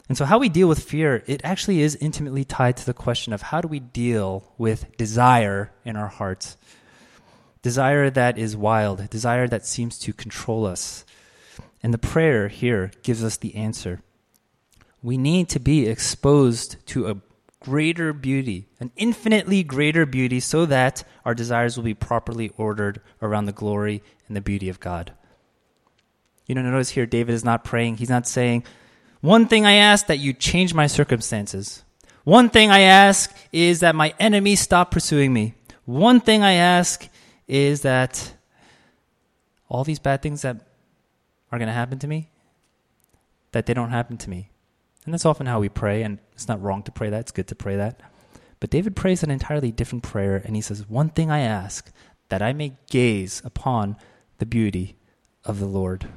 And 0.10 0.18
so, 0.18 0.26
how 0.26 0.38
we 0.38 0.50
deal 0.50 0.68
with 0.68 0.84
fear, 0.84 1.24
it 1.28 1.42
actually 1.46 1.82
is 1.82 1.96
intimately 1.96 2.44
tied 2.44 2.76
to 2.78 2.86
the 2.86 2.94
question 2.94 3.32
of 3.32 3.42
how 3.42 3.62
do 3.62 3.70
we 3.70 3.80
deal 3.80 4.52
with 4.58 4.98
desire 4.98 5.72
in 5.86 5.96
our 5.96 6.10
hearts? 6.10 6.58
Desire 7.62 8.10
that 8.10 8.38
is 8.38 8.58
wild, 8.58 9.10
desire 9.10 9.48
that 9.48 9.66
seems 9.66 9.98
to 10.00 10.12
control 10.12 10.66
us. 10.66 11.06
And 11.82 11.94
the 11.94 11.98
prayer 11.98 12.50
here 12.50 12.92
gives 13.02 13.24
us 13.24 13.38
the 13.38 13.56
answer. 13.56 14.02
We 15.02 15.18
need 15.18 15.48
to 15.50 15.60
be 15.60 15.88
exposed 15.88 16.86
to 16.88 17.08
a 17.08 17.16
greater 17.64 18.14
beauty, 18.14 18.68
an 18.80 18.92
infinitely 18.96 19.64
greater 19.64 20.06
beauty, 20.06 20.40
so 20.40 20.66
that 20.66 21.04
our 21.26 21.34
desires 21.34 21.78
will 21.78 21.84
be 21.84 21.94
properly 21.94 22.52
ordered 22.58 23.02
around 23.22 23.46
the 23.46 23.52
glory 23.52 24.04
and 24.28 24.36
the 24.36 24.42
beauty 24.42 24.70
of 24.70 24.80
God. 24.80 25.14
You 26.46 26.56
know, 26.56 26.62
notice 26.62 26.90
here, 26.90 27.06
David 27.06 27.34
is 27.34 27.46
not 27.46 27.64
praying. 27.64 27.98
He's 27.98 28.10
not 28.10 28.28
saying, 28.28 28.66
One 29.22 29.48
thing 29.48 29.66
I 29.66 29.74
ask 29.74 30.08
that 30.08 30.20
you 30.20 30.34
change 30.34 30.74
my 30.74 30.88
circumstances. 30.88 31.84
One 32.26 32.50
thing 32.50 32.70
I 32.70 32.82
ask 32.82 33.36
is 33.52 33.80
that 33.80 33.96
my 33.96 34.14
enemies 34.20 34.60
stop 34.60 34.92
pursuing 34.92 35.34
me. 35.34 35.56
One 35.86 36.20
thing 36.20 36.44
I 36.44 36.54
ask 36.54 37.08
is 37.48 37.82
that 37.82 38.34
all 39.70 39.84
these 39.84 40.00
bad 40.00 40.22
things 40.22 40.42
that 40.44 40.58
are 41.52 41.58
going 41.58 41.68
to 41.68 41.74
happen 41.74 42.00
to 42.00 42.08
me, 42.08 42.30
that 43.52 43.66
they 43.66 43.74
don't 43.74 43.90
happen 43.90 44.18
to 44.18 44.30
me. 44.30 44.50
And 45.06 45.14
that's 45.14 45.26
often 45.26 45.48
how 45.48 45.60
we 45.60 45.70
pray, 45.70 46.04
and 46.04 46.20
it's 46.34 46.48
not 46.48 46.62
wrong 46.62 46.84
to 46.84 46.92
pray 46.92 47.10
that. 47.10 47.22
It's 47.22 47.32
good 47.32 47.48
to 47.48 47.56
pray 47.56 47.76
that. 47.76 48.00
But 48.60 48.70
David 48.70 48.96
prays 48.96 49.24
an 49.24 49.32
entirely 49.32 49.72
different 49.72 50.04
prayer, 50.04 50.38
and 50.38 50.56
he 50.56 50.62
says, 50.62 50.88
One 50.88 51.10
thing 51.10 51.30
I 51.30 51.40
ask, 51.40 51.92
that 52.30 52.42
I 52.42 52.54
may 52.54 52.78
gaze 52.90 53.42
upon 53.44 53.98
the 54.38 54.46
beauty 54.46 54.96
of 55.44 55.60
the 55.60 55.66
Lord. 55.66 56.08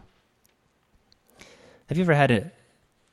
Have 1.88 1.99
you 1.99 2.05
ever 2.05 2.14
had 2.14 2.31
an 2.31 2.53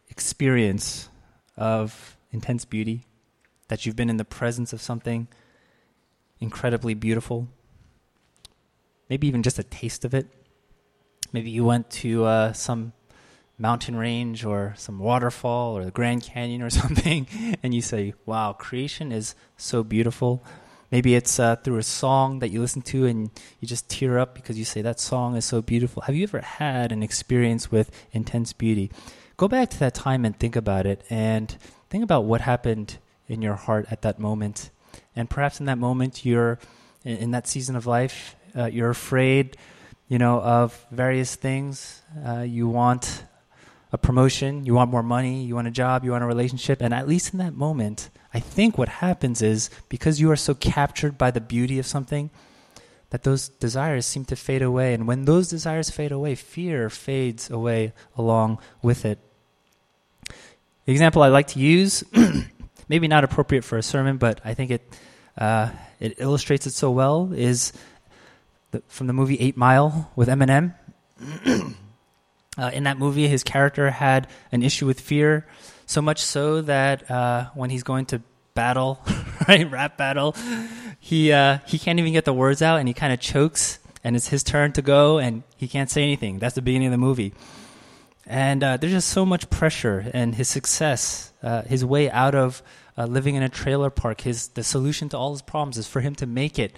experience 0.10 1.10
of 1.58 2.18
intense 2.32 2.66
beauty? 2.66 3.06
That 3.68 3.86
you've 3.86 3.96
been 3.96 4.10
in 4.10 4.18
the 4.18 4.26
presence 4.26 4.74
of 4.74 4.82
something 4.82 5.28
incredibly 6.40 6.94
beautiful? 6.94 7.48
Maybe 9.10 9.28
even 9.28 9.44
just 9.44 9.60
a 9.60 9.64
taste 9.64 10.06
of 10.06 10.14
it? 10.14 10.28
Maybe 11.32 11.50
you 11.50 11.64
went 11.64 11.90
to 11.92 12.26
uh, 12.26 12.54
some 12.54 12.94
mountain 13.64 13.96
range 13.96 14.44
or 14.44 14.74
some 14.78 15.00
waterfall 15.00 15.78
or 15.78 15.86
the 15.86 15.92
Grand 15.92 16.22
Canyon 16.22 16.62
or 16.62 16.70
something, 16.82 17.26
and 17.64 17.74
you 17.74 17.82
say, 17.82 18.14
Wow, 18.26 18.52
creation 18.54 19.12
is 19.12 19.36
so 19.58 19.84
beautiful. 19.84 20.44
Maybe 20.92 21.16
it's 21.16 21.40
uh, 21.40 21.56
through 21.56 21.78
a 21.78 21.84
song 21.84 22.38
that 22.40 22.50
you 22.50 22.62
listen 22.62 22.84
to 22.84 23.08
and 23.08 23.32
you 23.60 23.68
just 23.68 23.90
tear 23.90 24.20
up 24.20 24.36
because 24.36 24.60
you 24.60 24.66
say 24.66 24.84
that 24.84 25.00
song 25.00 25.36
is 25.36 25.46
so 25.46 25.60
beautiful. 25.60 26.04
Have 26.04 26.14
you 26.14 26.24
ever 26.24 26.42
had 26.42 26.92
an 26.92 27.02
experience 27.02 27.72
with 27.72 27.90
intense 28.12 28.54
beauty? 28.54 28.92
Go 29.38 29.48
back 29.48 29.72
to 29.72 29.80
that 29.80 29.96
time 29.96 30.24
and 30.24 30.38
think 30.38 30.56
about 30.56 30.86
it 30.86 31.04
and 31.10 31.50
think 31.90 32.04
about 32.04 32.26
what 32.26 32.42
happened 32.42 33.00
in 33.28 33.42
your 33.42 33.56
heart 33.56 33.88
at 33.90 34.04
that 34.04 34.20
moment. 34.20 34.70
And 35.16 35.28
perhaps 35.28 35.60
in 35.60 35.66
that 35.66 35.80
moment, 35.80 36.24
you're 36.26 36.60
in 37.04 37.32
that 37.32 37.48
season 37.48 37.76
of 37.76 37.88
life, 37.88 38.36
uh, 38.56 38.66
you're 38.66 38.92
afraid, 38.92 39.58
you 40.08 40.20
know, 40.20 40.42
of 40.42 40.86
various 40.92 41.36
things. 41.36 42.04
Uh, 42.24 42.42
you 42.42 42.68
want 42.68 43.24
a 43.94 43.98
promotion, 43.98 44.66
you 44.66 44.74
want 44.74 44.92
more 44.92 45.04
money, 45.04 45.44
you 45.44 45.56
want 45.56 45.68
a 45.68 45.72
job, 45.72 46.04
you 46.04 46.12
want 46.12 46.24
a 46.24 46.28
relationship, 46.28 46.82
and 46.82 46.94
at 46.94 47.08
least 47.08 47.32
in 47.32 47.40
that 47.40 47.54
moment, 47.54 48.10
I 48.34 48.40
think 48.40 48.78
what 48.78 48.90
happens 48.90 49.42
is 49.42 49.70
because 49.88 50.20
you 50.20 50.32
are 50.32 50.36
so 50.36 50.56
captured 50.56 51.18
by 51.18 51.30
the 51.30 51.40
beauty 51.40 51.78
of 51.78 51.86
something, 51.86 52.32
that 53.12 53.22
those 53.22 53.48
desires 53.48 54.08
seem 54.08 54.26
to 54.26 54.36
fade 54.36 54.64
away. 54.64 54.96
And 54.96 55.08
when 55.08 55.26
those 55.26 55.48
desires 55.48 55.92
fade 55.92 56.12
away, 56.12 56.34
fear 56.34 56.90
fades 56.90 57.48
away 57.52 57.94
along 58.18 58.58
with 58.82 59.06
it. 59.06 59.20
The 60.86 60.92
example 60.92 61.22
I 61.22 61.28
like 61.28 61.50
to 61.50 61.60
use, 61.60 62.04
maybe 62.90 63.08
not 63.08 63.24
appropriate 63.24 63.64
for 63.64 63.78
a 63.78 63.84
sermon, 63.84 64.18
but 64.18 64.42
I 64.44 64.56
think 64.56 64.72
it 64.72 64.82
uh, 65.38 65.70
it 66.00 66.16
illustrates 66.18 66.66
it 66.66 66.74
so 66.74 66.90
well, 66.90 67.32
is 67.34 67.72
the, 68.72 68.82
from 68.88 69.06
the 69.06 69.14
movie 69.14 69.38
Eight 69.40 69.58
Mile 69.58 70.12
with 70.16 70.28
Eminem. 70.28 70.74
uh, 72.58 72.72
in 72.74 72.84
that 72.84 72.98
movie, 72.98 73.28
his 73.28 73.44
character 73.44 73.90
had 73.92 74.28
an 74.52 74.64
issue 74.64 74.86
with 74.86 75.00
fear 75.00 75.46
so 75.86 76.02
much 76.02 76.20
so 76.22 76.62
that 76.62 77.10
uh, 77.10 77.46
when 77.54 77.70
he's 77.70 77.84
going 77.84 78.06
to 78.08 78.22
battle, 78.54 79.00
right, 79.48 79.70
rap 79.70 79.98
battle, 79.98 80.36
he 81.00 81.32
uh, 81.32 81.60
he 81.66 81.80
can't 81.80 82.00
even 82.00 82.14
get 82.14 82.26
the 82.26 82.34
words 82.34 82.62
out, 82.62 82.80
and 82.80 82.88
he 82.88 82.94
kind 82.94 83.12
of 83.12 83.20
chokes, 83.20 83.80
and 84.04 84.16
it's 84.16 84.28
his 84.28 84.44
turn 84.44 84.72
to 84.74 84.82
go, 84.82 85.18
and 85.18 85.44
he 85.58 85.68
can't 85.68 85.90
say 85.90 86.04
anything. 86.04 86.40
That's 86.40 86.56
the 86.56 86.62
beginning 86.62 86.88
of 86.88 86.92
the 86.92 86.98
movie, 86.98 87.34
and 88.26 88.64
uh, 88.64 88.78
there's 88.78 88.94
just 88.94 89.10
so 89.10 89.26
much 89.26 89.50
pressure, 89.50 90.10
and 90.14 90.36
his 90.36 90.48
success, 90.48 91.34
uh, 91.42 91.64
his 91.64 91.84
way 91.84 92.10
out 92.10 92.36
of 92.36 92.62
uh, 92.98 93.06
living 93.06 93.36
in 93.36 93.44
a 93.44 93.50
trailer 93.50 93.90
park, 93.90 94.22
his 94.22 94.50
the 94.50 94.64
solution 94.64 95.10
to 95.10 95.18
all 95.18 95.32
his 95.32 95.42
problems 95.42 95.78
is 95.78 95.88
for 95.88 96.02
him 96.02 96.16
to 96.16 96.26
make 96.26 96.60
it 96.60 96.76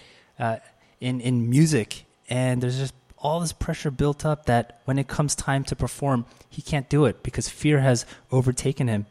in 1.02 1.22
in 1.22 1.50
music, 1.50 2.06
and 2.30 2.64
there's 2.64 2.78
just 2.78 2.94
all 3.26 3.40
this 3.40 3.54
pressure 3.54 3.90
built 3.90 4.24
up 4.24 4.46
that 4.46 4.80
when 4.86 5.00
it 5.00 5.08
comes 5.08 5.34
time 5.34 5.64
to 5.64 5.76
perform, 5.76 6.26
he 6.48 6.62
can't 6.62 6.88
do 6.90 7.06
it 7.06 7.24
because 7.24 7.50
fear 7.50 7.80
has 7.80 8.06
overtaken 8.32 8.88
him. 8.88 9.08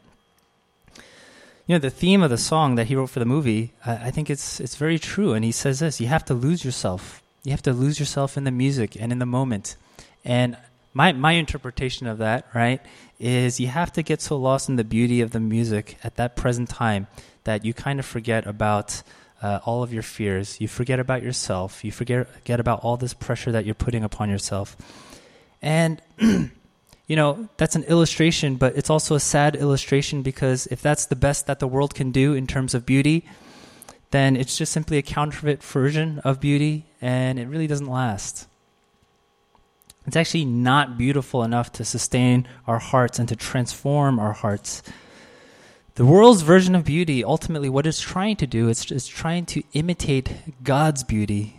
You 1.66 1.74
know, 1.74 1.80
the 1.80 1.90
theme 1.90 2.22
of 2.22 2.30
the 2.30 2.38
song 2.38 2.76
that 2.76 2.86
he 2.86 2.94
wrote 2.94 3.10
for 3.10 3.18
the 3.18 3.24
movie, 3.24 3.72
I 3.84 4.12
think 4.12 4.30
it's 4.30 4.60
it's 4.60 4.76
very 4.76 5.00
true. 5.00 5.32
And 5.32 5.44
he 5.44 5.50
says 5.50 5.80
this: 5.80 6.00
you 6.00 6.06
have 6.06 6.24
to 6.26 6.34
lose 6.34 6.64
yourself. 6.64 7.22
You 7.42 7.50
have 7.50 7.62
to 7.62 7.72
lose 7.72 7.98
yourself 7.98 8.36
in 8.36 8.44
the 8.44 8.52
music 8.52 8.96
and 9.00 9.10
in 9.10 9.18
the 9.18 9.26
moment. 9.26 9.76
And 10.24 10.56
my 10.92 11.10
my 11.12 11.32
interpretation 11.32 12.06
of 12.06 12.18
that, 12.18 12.46
right, 12.54 12.80
is 13.18 13.58
you 13.58 13.66
have 13.66 13.92
to 13.94 14.02
get 14.02 14.22
so 14.22 14.36
lost 14.36 14.68
in 14.68 14.76
the 14.76 14.84
beauty 14.84 15.22
of 15.22 15.32
the 15.32 15.40
music 15.40 15.96
at 16.04 16.14
that 16.16 16.36
present 16.36 16.68
time 16.68 17.08
that 17.44 17.64
you 17.64 17.74
kind 17.74 17.98
of 17.98 18.06
forget 18.06 18.46
about 18.46 19.02
uh, 19.44 19.60
all 19.66 19.82
of 19.82 19.92
your 19.92 20.02
fears. 20.02 20.58
You 20.58 20.68
forget 20.68 20.98
about 20.98 21.22
yourself. 21.22 21.84
You 21.84 21.92
forget, 21.92 22.26
forget 22.26 22.60
about 22.60 22.80
all 22.82 22.96
this 22.96 23.12
pressure 23.12 23.52
that 23.52 23.66
you're 23.66 23.74
putting 23.74 24.02
upon 24.02 24.30
yourself. 24.30 24.74
And, 25.60 26.00
you 26.18 26.50
know, 27.16 27.50
that's 27.58 27.76
an 27.76 27.84
illustration, 27.84 28.56
but 28.56 28.74
it's 28.74 28.88
also 28.88 29.14
a 29.14 29.20
sad 29.20 29.54
illustration 29.54 30.22
because 30.22 30.66
if 30.68 30.80
that's 30.80 31.04
the 31.06 31.16
best 31.16 31.46
that 31.46 31.58
the 31.58 31.68
world 31.68 31.94
can 31.94 32.10
do 32.10 32.32
in 32.32 32.46
terms 32.46 32.72
of 32.72 32.86
beauty, 32.86 33.26
then 34.12 34.34
it's 34.34 34.56
just 34.56 34.72
simply 34.72 34.96
a 34.96 35.02
counterfeit 35.02 35.62
version 35.62 36.20
of 36.20 36.40
beauty 36.40 36.86
and 37.02 37.38
it 37.38 37.46
really 37.46 37.66
doesn't 37.66 37.90
last. 37.90 38.48
It's 40.06 40.16
actually 40.16 40.46
not 40.46 40.96
beautiful 40.96 41.42
enough 41.42 41.70
to 41.72 41.84
sustain 41.84 42.48
our 42.66 42.78
hearts 42.78 43.18
and 43.18 43.28
to 43.28 43.36
transform 43.36 44.18
our 44.18 44.32
hearts. 44.32 44.82
The 45.96 46.04
world's 46.04 46.42
version 46.42 46.74
of 46.74 46.84
beauty, 46.84 47.22
ultimately, 47.22 47.68
what 47.68 47.86
it's 47.86 48.00
trying 48.00 48.34
to 48.36 48.48
do 48.48 48.68
is, 48.68 48.90
is 48.90 49.06
trying 49.06 49.46
to 49.46 49.62
imitate 49.74 50.32
God's 50.64 51.04
beauty, 51.04 51.56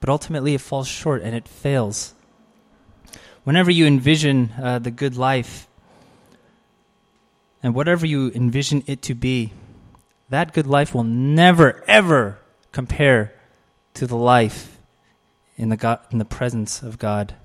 but 0.00 0.08
ultimately 0.08 0.54
it 0.54 0.60
falls 0.60 0.88
short 0.88 1.22
and 1.22 1.36
it 1.36 1.46
fails. 1.46 2.12
Whenever 3.44 3.70
you 3.70 3.86
envision 3.86 4.52
uh, 4.60 4.80
the 4.80 4.90
good 4.90 5.16
life, 5.16 5.68
and 7.62 7.76
whatever 7.76 8.06
you 8.06 8.32
envision 8.34 8.82
it 8.88 9.02
to 9.02 9.14
be, 9.14 9.52
that 10.30 10.52
good 10.52 10.66
life 10.66 10.92
will 10.92 11.04
never, 11.04 11.84
ever 11.86 12.40
compare 12.72 13.32
to 13.94 14.04
the 14.04 14.16
life 14.16 14.78
in 15.56 15.68
the, 15.68 15.76
God, 15.76 16.00
in 16.10 16.18
the 16.18 16.24
presence 16.24 16.82
of 16.82 16.98
God. 16.98 17.36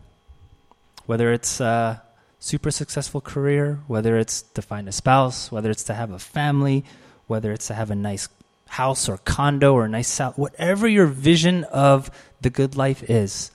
Whether 1.06 1.32
it's 1.32 1.62
uh, 1.62 2.00
super 2.42 2.72
successful 2.72 3.22
career, 3.22 3.80
whether 3.86 4.18
it's 4.18 4.42
to 4.42 4.62
find 4.64 4.90
a 4.90 4.92
spouse, 4.92 5.52
whether 5.52 5.70
it's 5.70 5.84
to 5.84 5.94
have 5.94 6.12
a 6.12 6.20
family, 6.20 6.84
whether 7.28 7.54
it's 7.54 7.68
to 7.68 7.74
have 7.76 7.92
a 7.92 7.96
nice 7.96 8.28
house 8.68 9.08
or 9.08 9.18
condo 9.20 9.74
or 9.74 9.86
a 9.86 9.90
nice 9.90 10.18
house, 10.18 10.36
whatever 10.36 10.88
your 10.88 11.06
vision 11.06 11.64
of 11.66 12.10
the 12.42 12.50
good 12.50 12.76
life 12.76 13.08
is, 13.10 13.52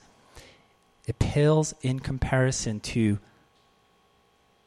it 1.05 1.19
pales 1.19 1.75
in 1.81 1.99
comparison 1.99 2.79
to 2.79 3.19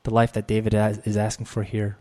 the 0.02 0.10
life 0.10 0.34
that 0.34 0.46
David 0.46 0.74
is 0.74 1.16
asking 1.16 1.46
for 1.46 1.62
here 1.62 1.96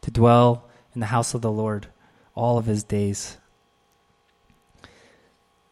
to 0.00 0.10
dwell 0.10 0.64
in 0.94 1.00
the 1.00 1.06
house 1.06 1.34
of 1.34 1.42
the 1.42 1.52
Lord 1.52 1.88
all 2.34 2.56
of 2.56 2.64
his 2.64 2.82
days. 2.82 3.36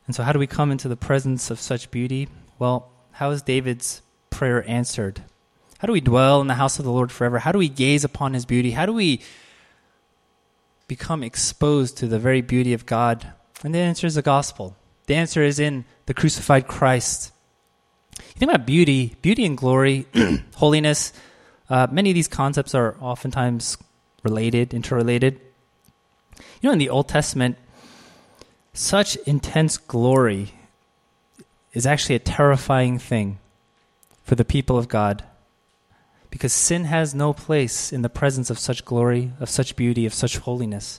And 0.06 0.14
so, 0.14 0.22
how 0.22 0.32
do 0.32 0.38
we 0.38 0.46
come 0.46 0.70
into 0.70 0.88
the 0.88 0.96
presence 0.96 1.50
of 1.50 1.58
such 1.58 1.90
beauty? 1.90 2.28
Well, 2.58 2.90
how 3.12 3.30
is 3.30 3.40
David's 3.40 4.02
prayer 4.28 4.68
answered? 4.68 5.22
How 5.84 5.86
do 5.86 5.92
we 5.92 6.00
dwell 6.00 6.40
in 6.40 6.46
the 6.46 6.54
house 6.54 6.78
of 6.78 6.86
the 6.86 6.90
Lord 6.90 7.12
forever? 7.12 7.38
How 7.38 7.52
do 7.52 7.58
we 7.58 7.68
gaze 7.68 8.04
upon 8.04 8.32
his 8.32 8.46
beauty? 8.46 8.70
How 8.70 8.86
do 8.86 8.94
we 8.94 9.20
become 10.88 11.22
exposed 11.22 11.98
to 11.98 12.06
the 12.06 12.18
very 12.18 12.40
beauty 12.40 12.72
of 12.72 12.86
God? 12.86 13.34
And 13.62 13.74
the 13.74 13.80
answer 13.80 14.06
is 14.06 14.14
the 14.14 14.22
gospel. 14.22 14.76
The 15.08 15.16
answer 15.16 15.42
is 15.42 15.58
in 15.58 15.84
the 16.06 16.14
crucified 16.14 16.68
Christ. 16.68 17.32
You 18.18 18.24
think 18.38 18.50
about 18.50 18.66
beauty, 18.66 19.14
beauty 19.20 19.44
and 19.44 19.58
glory, 19.58 20.06
holiness. 20.54 21.12
Uh, 21.68 21.86
many 21.90 22.08
of 22.08 22.14
these 22.14 22.28
concepts 22.28 22.74
are 22.74 22.96
oftentimes 22.98 23.76
related, 24.22 24.72
interrelated. 24.72 25.38
You 26.62 26.68
know, 26.70 26.72
in 26.72 26.78
the 26.78 26.88
Old 26.88 27.08
Testament, 27.08 27.58
such 28.72 29.16
intense 29.26 29.76
glory 29.76 30.54
is 31.74 31.84
actually 31.84 32.14
a 32.14 32.20
terrifying 32.20 32.98
thing 32.98 33.38
for 34.22 34.34
the 34.34 34.46
people 34.46 34.78
of 34.78 34.88
God 34.88 35.24
because 36.34 36.52
sin 36.52 36.86
has 36.86 37.14
no 37.14 37.32
place 37.32 37.92
in 37.92 38.02
the 38.02 38.08
presence 38.08 38.50
of 38.50 38.58
such 38.58 38.84
glory, 38.84 39.30
of 39.38 39.48
such 39.48 39.76
beauty, 39.76 40.04
of 40.04 40.12
such 40.12 40.38
holiness. 40.38 40.98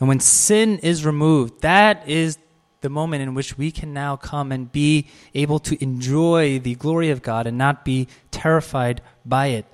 And 0.00 0.08
when 0.08 0.18
sin 0.18 0.78
is 0.78 1.04
removed, 1.04 1.60
that 1.60 2.08
is 2.08 2.38
the 2.80 2.88
moment 2.88 3.22
in 3.22 3.34
which 3.34 3.58
we 3.58 3.70
can 3.70 3.92
now 3.92 4.16
come 4.16 4.50
and 4.50 4.72
be 4.72 5.08
able 5.34 5.58
to 5.58 5.76
enjoy 5.84 6.58
the 6.58 6.74
glory 6.76 7.10
of 7.10 7.20
God 7.20 7.46
and 7.46 7.58
not 7.58 7.84
be 7.84 8.08
terrified 8.30 9.02
by 9.26 9.48
it. 9.48 9.66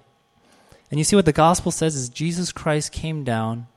And 0.91 0.99
you 0.99 1.05
see 1.05 1.15
what 1.15 1.27
the 1.27 1.33
gospel 1.33 1.71
says 1.71 1.95
is 1.95 2.09
Jesus 2.09 2.51
Christ 2.51 2.91
came 2.91 3.23
down 3.23 3.69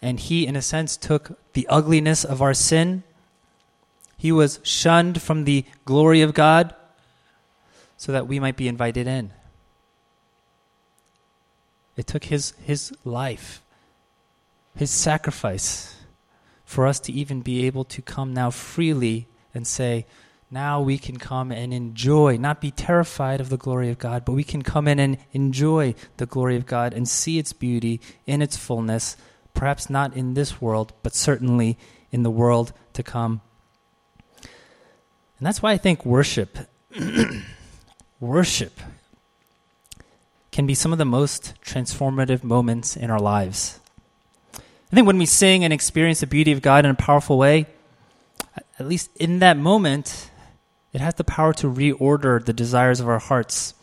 and 0.00 0.18
he, 0.18 0.46
in 0.46 0.56
a 0.56 0.62
sense, 0.62 0.96
took 0.96 1.38
the 1.52 1.66
ugliness 1.68 2.24
of 2.24 2.40
our 2.40 2.54
sin. 2.54 3.02
He 4.16 4.32
was 4.32 4.58
shunned 4.62 5.20
from 5.20 5.44
the 5.44 5.66
glory 5.84 6.22
of 6.22 6.32
God 6.32 6.74
so 7.98 8.10
that 8.12 8.26
we 8.26 8.40
might 8.40 8.56
be 8.56 8.68
invited 8.68 9.06
in. 9.06 9.32
It 11.98 12.06
took 12.06 12.24
his, 12.24 12.52
his 12.62 12.92
life, 13.04 13.60
his 14.76 14.90
sacrifice, 14.90 15.96
for 16.64 16.86
us 16.86 17.00
to 17.00 17.12
even 17.12 17.40
be 17.40 17.66
able 17.66 17.82
to 17.86 18.00
come 18.00 18.32
now 18.32 18.50
freely 18.50 19.26
and 19.52 19.66
say, 19.66 20.06
now 20.48 20.80
we 20.80 20.96
can 20.96 21.16
come 21.16 21.50
and 21.50 21.74
enjoy, 21.74 22.36
not 22.36 22.60
be 22.60 22.70
terrified 22.70 23.40
of 23.40 23.48
the 23.48 23.56
glory 23.56 23.90
of 23.90 23.98
God, 23.98 24.24
but 24.24 24.32
we 24.32 24.44
can 24.44 24.62
come 24.62 24.86
in 24.86 25.00
and 25.00 25.18
enjoy 25.32 25.96
the 26.18 26.26
glory 26.26 26.54
of 26.54 26.66
God 26.66 26.94
and 26.94 27.08
see 27.08 27.36
its 27.36 27.52
beauty 27.52 28.00
in 28.26 28.42
its 28.42 28.56
fullness, 28.56 29.16
perhaps 29.52 29.90
not 29.90 30.14
in 30.16 30.34
this 30.34 30.60
world, 30.60 30.92
but 31.02 31.16
certainly 31.16 31.76
in 32.12 32.22
the 32.22 32.30
world 32.30 32.72
to 32.92 33.02
come. 33.02 33.40
And 34.40 35.46
that's 35.46 35.60
why 35.60 35.72
I 35.72 35.78
think 35.78 36.06
worship, 36.06 36.58
worship, 38.20 38.78
can 40.58 40.66
be 40.66 40.74
some 40.74 40.90
of 40.90 40.98
the 40.98 41.04
most 41.04 41.54
transformative 41.64 42.42
moments 42.42 42.96
in 42.96 43.12
our 43.12 43.20
lives. 43.20 43.78
I 44.56 44.92
think 44.92 45.06
when 45.06 45.16
we 45.16 45.24
sing 45.24 45.62
and 45.62 45.72
experience 45.72 46.18
the 46.18 46.26
beauty 46.26 46.50
of 46.50 46.62
God 46.62 46.84
in 46.84 46.90
a 46.90 46.94
powerful 46.94 47.38
way, 47.38 47.66
at 48.76 48.88
least 48.88 49.08
in 49.18 49.38
that 49.38 49.56
moment, 49.56 50.32
it 50.92 51.00
has 51.00 51.14
the 51.14 51.22
power 51.22 51.52
to 51.52 51.68
reorder 51.68 52.44
the 52.44 52.52
desires 52.52 52.98
of 52.98 53.08
our 53.08 53.20
hearts. 53.20 53.74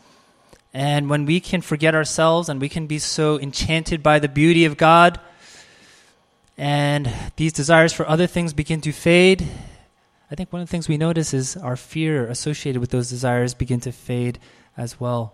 And 0.74 1.08
when 1.08 1.24
we 1.24 1.40
can 1.40 1.62
forget 1.62 1.94
ourselves 1.94 2.50
and 2.50 2.60
we 2.60 2.68
can 2.68 2.86
be 2.86 2.98
so 2.98 3.40
enchanted 3.40 4.02
by 4.02 4.18
the 4.18 4.28
beauty 4.28 4.66
of 4.66 4.76
God, 4.76 5.18
and 6.58 7.10
these 7.36 7.54
desires 7.54 7.94
for 7.94 8.06
other 8.06 8.26
things 8.26 8.52
begin 8.52 8.82
to 8.82 8.92
fade, 8.92 9.48
I 10.30 10.34
think 10.34 10.52
one 10.52 10.60
of 10.60 10.68
the 10.68 10.72
things 10.72 10.88
we 10.88 10.98
notice 10.98 11.32
is 11.32 11.56
our 11.56 11.76
fear 11.76 12.26
associated 12.26 12.80
with 12.80 12.90
those 12.90 13.08
desires 13.08 13.54
begin 13.54 13.80
to 13.80 13.92
fade 13.92 14.38
as 14.76 15.00
well. 15.00 15.32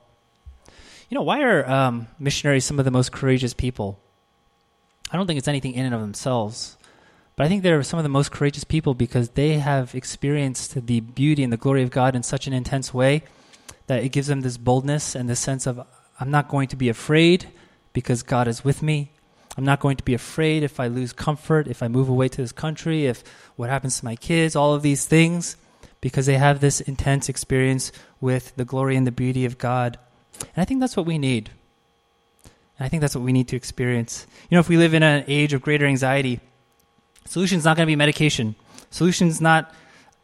You 1.12 1.18
know, 1.18 1.24
why 1.24 1.42
are 1.42 1.70
um, 1.70 2.08
missionaries 2.18 2.64
some 2.64 2.78
of 2.78 2.86
the 2.86 2.90
most 2.90 3.12
courageous 3.12 3.52
people? 3.52 4.00
I 5.10 5.18
don't 5.18 5.26
think 5.26 5.36
it's 5.36 5.46
anything 5.46 5.74
in 5.74 5.84
and 5.84 5.94
of 5.94 6.00
themselves. 6.00 6.78
But 7.36 7.44
I 7.44 7.48
think 7.50 7.62
they're 7.62 7.82
some 7.82 7.98
of 7.98 8.02
the 8.02 8.08
most 8.08 8.32
courageous 8.32 8.64
people 8.64 8.94
because 8.94 9.28
they 9.28 9.58
have 9.58 9.94
experienced 9.94 10.86
the 10.86 11.00
beauty 11.00 11.44
and 11.44 11.52
the 11.52 11.58
glory 11.58 11.82
of 11.82 11.90
God 11.90 12.16
in 12.16 12.22
such 12.22 12.46
an 12.46 12.54
intense 12.54 12.94
way 12.94 13.24
that 13.88 14.02
it 14.02 14.08
gives 14.08 14.28
them 14.28 14.40
this 14.40 14.56
boldness 14.56 15.14
and 15.14 15.28
this 15.28 15.38
sense 15.38 15.66
of, 15.66 15.86
I'm 16.18 16.30
not 16.30 16.48
going 16.48 16.68
to 16.68 16.76
be 16.76 16.88
afraid 16.88 17.50
because 17.92 18.22
God 18.22 18.48
is 18.48 18.64
with 18.64 18.82
me. 18.82 19.12
I'm 19.58 19.66
not 19.66 19.80
going 19.80 19.98
to 19.98 20.04
be 20.04 20.14
afraid 20.14 20.62
if 20.62 20.80
I 20.80 20.86
lose 20.86 21.12
comfort, 21.12 21.68
if 21.68 21.82
I 21.82 21.88
move 21.88 22.08
away 22.08 22.28
to 22.28 22.40
this 22.40 22.52
country, 22.52 23.04
if 23.04 23.22
what 23.56 23.68
happens 23.68 23.98
to 23.98 24.06
my 24.06 24.16
kids, 24.16 24.56
all 24.56 24.72
of 24.72 24.80
these 24.80 25.04
things, 25.04 25.58
because 26.00 26.24
they 26.24 26.38
have 26.38 26.60
this 26.60 26.80
intense 26.80 27.28
experience 27.28 27.92
with 28.18 28.56
the 28.56 28.64
glory 28.64 28.96
and 28.96 29.06
the 29.06 29.12
beauty 29.12 29.44
of 29.44 29.58
God. 29.58 29.98
And 30.54 30.62
I 30.62 30.64
think 30.64 30.80
that's 30.80 30.96
what 30.96 31.06
we 31.06 31.18
need. 31.18 31.50
And 32.78 32.86
I 32.86 32.88
think 32.88 33.00
that's 33.00 33.14
what 33.14 33.24
we 33.24 33.32
need 33.32 33.48
to 33.48 33.56
experience. 33.56 34.26
You 34.50 34.56
know, 34.56 34.60
if 34.60 34.68
we 34.68 34.76
live 34.76 34.94
in 34.94 35.02
an 35.02 35.24
age 35.26 35.52
of 35.52 35.62
greater 35.62 35.86
anxiety, 35.86 36.40
Solution 37.26 37.58
is 37.58 37.64
not 37.64 37.76
going 37.76 37.86
to 37.86 37.90
be 37.90 37.96
medication. 37.96 38.54
Solution 38.90 39.28
is 39.28 39.40
not. 39.40 39.72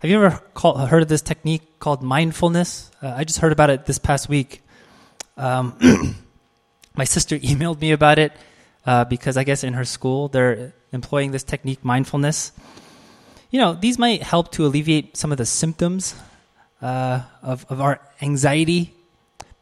Have 0.01 0.11
you 0.11 0.23
ever 0.23 0.43
call, 0.55 0.77
heard 0.77 1.03
of 1.03 1.09
this 1.09 1.23
technique 1.23 1.79
called 1.79 2.03
mindfulness? 2.03 2.91
Uh, 3.03 3.15
I 3.17 3.25
just 3.25 3.39
heard 3.39 3.53
about 3.53 3.71
it 3.71 3.87
this 3.87 3.99
past 3.99 4.29
week. 4.29 4.63
Um, 5.37 5.79
my 6.97 7.05
sister 7.05 7.39
emailed 7.51 7.81
me 7.81 7.93
about 7.93 8.19
it 8.19 8.33
uh, 8.87 9.05
because 9.05 9.37
I 9.37 9.45
guess 9.45 9.65
in 9.65 9.75
her 9.75 9.85
school 9.85 10.29
they're 10.29 10.75
employing 10.93 11.31
this 11.31 11.43
technique, 11.43 11.85
mindfulness. 11.85 12.53
You 13.51 13.61
know, 13.61 13.73
these 13.73 13.99
might 13.99 14.23
help 14.23 14.53
to 14.53 14.67
alleviate 14.67 15.17
some 15.17 15.33
of 15.33 15.39
the 15.39 15.47
symptoms 15.47 16.15
uh, 16.83 17.23
of, 17.43 17.65
of 17.71 17.81
our 17.81 18.01
anxiety, 18.21 18.95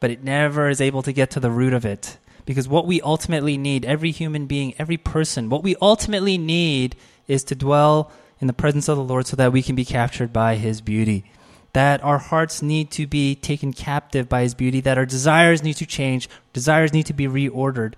but 0.01 0.11
it 0.11 0.23
never 0.23 0.69
is 0.69 0.81
able 0.81 1.03
to 1.03 1.13
get 1.13 1.31
to 1.31 1.41
the 1.41 1.51
root 1.51 1.73
of 1.73 1.85
it. 1.85 2.19
Because 2.45 2.69
what 2.69 2.87
we 2.87 3.01
ultimately 3.01 3.57
need, 3.59 3.85
every 3.85 4.11
human 4.11 4.47
being, 4.47 4.75
every 4.79 4.97
person, 4.97 5.51
what 5.51 5.65
we 5.65 5.75
ultimately 5.83 6.39
need 6.39 6.95
is 7.27 7.43
to 7.45 7.55
dwell 7.55 8.13
in 8.39 8.47
the 8.47 8.53
presence 8.53 8.89
of 8.89 8.97
the 8.97 9.03
Lord 9.03 9.27
so 9.27 9.37
that 9.37 9.53
we 9.53 9.63
can 9.63 9.75
be 9.75 9.85
captured 9.85 10.33
by 10.33 10.57
His 10.57 10.81
beauty. 10.81 11.25
That 11.73 12.03
our 12.05 12.19
hearts 12.19 12.63
need 12.63 12.91
to 12.93 13.07
be 13.07 13.35
taken 13.35 13.73
captive 13.73 14.29
by 14.29 14.43
His 14.43 14.55
beauty, 14.55 14.81
that 14.83 14.99
our 14.99 15.07
desires 15.07 15.63
need 15.63 15.75
to 15.75 15.87
change, 15.87 16.29
desires 16.53 16.93
need 16.93 17.07
to 17.07 17.13
be 17.13 17.27
reordered. 17.27 17.95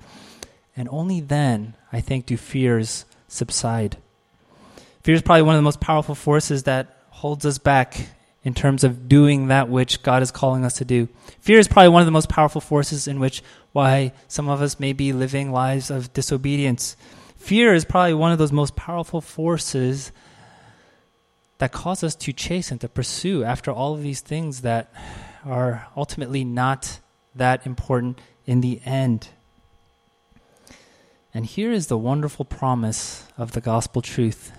And 0.77 0.89
only 0.91 1.21
then, 1.21 1.75
I 1.93 2.01
think, 2.01 2.27
do 2.27 2.37
fears 2.37 3.05
subside. 3.27 3.99
Fear 5.03 5.17
is 5.17 5.23
probably 5.23 5.43
one 5.43 5.55
of 5.55 5.59
the 5.59 5.63
most 5.63 5.81
powerful 5.81 6.15
forces 6.15 6.63
that 6.65 6.97
holds 7.11 7.45
us 7.45 7.59
back 7.59 8.09
in 8.45 8.55
terms 8.55 8.85
of 8.85 9.09
doing 9.09 9.49
that 9.49 9.69
which 9.69 10.03
God 10.03 10.23
is 10.23 10.31
calling 10.31 10.65
us 10.65 10.75
to 10.75 10.85
do. 10.85 11.09
Fear 11.41 11.59
is 11.59 11.69
probably 11.69 11.91
one 11.91 12.03
of 12.03 12.07
the 12.07 12.13
most 12.13 12.29
powerful 12.29 12.61
forces 12.61 13.09
in 13.09 13.21
which 13.21 13.43
why 13.73 14.13
some 14.29 14.49
of 14.49 14.63
us 14.63 14.81
may 14.81 14.93
be 14.93 15.13
living 15.13 15.53
lives 15.53 15.91
of 15.91 16.13
disobedience 16.13 16.97
Fear 17.39 17.73
is 17.73 17.85
probably 17.85 18.15
one 18.15 18.33
of 18.33 18.39
those 18.39 18.53
most 18.53 18.77
powerful 18.77 19.21
forces 19.23 20.13
that 21.59 21.73
cause 21.73 22.05
us 22.05 22.15
to 22.17 22.33
chase 22.33 22.71
and 22.71 22.81
to 22.81 22.89
pursue 22.89 23.43
after 23.43 23.71
all 23.71 23.95
of 23.95 24.03
these 24.03 24.21
things 24.21 24.61
that 24.61 24.93
are 25.47 25.87
ultimately 25.97 26.45
not 26.45 27.01
that 27.35 27.65
important 27.65 28.21
in 28.45 28.61
the 28.61 28.81
end. 28.85 29.29
And 31.33 31.47
here 31.47 31.73
is 31.73 31.87
the 31.87 31.97
wonderful 31.97 32.45
promise 32.45 33.25
of 33.39 33.53
the 33.53 33.61
gospel 33.61 34.03
truth 34.03 34.53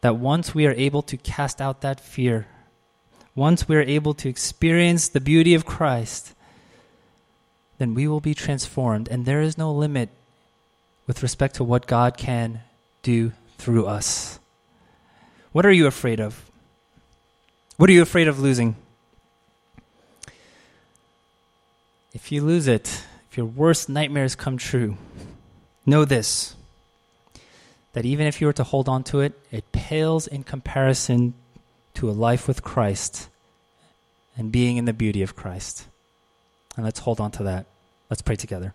that 0.00 0.16
once 0.16 0.54
we 0.54 0.66
are 0.66 0.72
able 0.72 1.02
to 1.02 1.16
cast 1.16 1.60
out 1.60 1.80
that 1.80 2.00
fear, 2.00 2.46
once 3.34 3.68
we 3.68 3.76
are 3.76 3.82
able 3.82 4.14
to 4.14 4.28
experience 4.28 5.08
the 5.08 5.20
beauty 5.20 5.54
of 5.54 5.64
Christ, 5.64 6.34
then 7.78 7.94
we 7.94 8.08
will 8.08 8.20
be 8.20 8.34
transformed, 8.34 9.08
and 9.08 9.24
there 9.24 9.40
is 9.40 9.56
no 9.56 9.72
limit 9.72 10.10
with 11.06 11.22
respect 11.22 11.54
to 11.56 11.64
what 11.64 11.86
God 11.86 12.16
can 12.16 12.60
do 13.02 13.32
through 13.56 13.86
us. 13.86 14.38
What 15.52 15.64
are 15.64 15.72
you 15.72 15.86
afraid 15.86 16.20
of? 16.20 16.50
What 17.76 17.88
are 17.88 17.92
you 17.92 18.02
afraid 18.02 18.28
of 18.28 18.40
losing? 18.40 18.76
If 22.12 22.32
you 22.32 22.42
lose 22.42 22.66
it, 22.66 23.04
if 23.30 23.36
your 23.36 23.46
worst 23.46 23.88
nightmares 23.88 24.34
come 24.34 24.58
true, 24.58 24.96
know 25.86 26.04
this 26.04 26.56
that 27.98 28.06
even 28.06 28.28
if 28.28 28.40
you 28.40 28.46
were 28.46 28.52
to 28.52 28.62
hold 28.62 28.88
on 28.88 29.02
to 29.02 29.18
it, 29.18 29.32
it 29.50 29.72
pales 29.72 30.28
in 30.28 30.44
comparison 30.44 31.34
to 31.94 32.08
a 32.08 32.12
life 32.12 32.46
with 32.46 32.62
Christ 32.62 33.28
and 34.36 34.52
being 34.52 34.76
in 34.76 34.84
the 34.84 34.92
beauty 34.92 35.20
of 35.20 35.34
Christ. 35.34 35.84
And 36.76 36.84
let's 36.84 37.00
hold 37.00 37.18
on 37.18 37.32
to 37.32 37.42
that. 37.42 37.66
Let's 38.08 38.22
pray 38.22 38.36
together. 38.36 38.66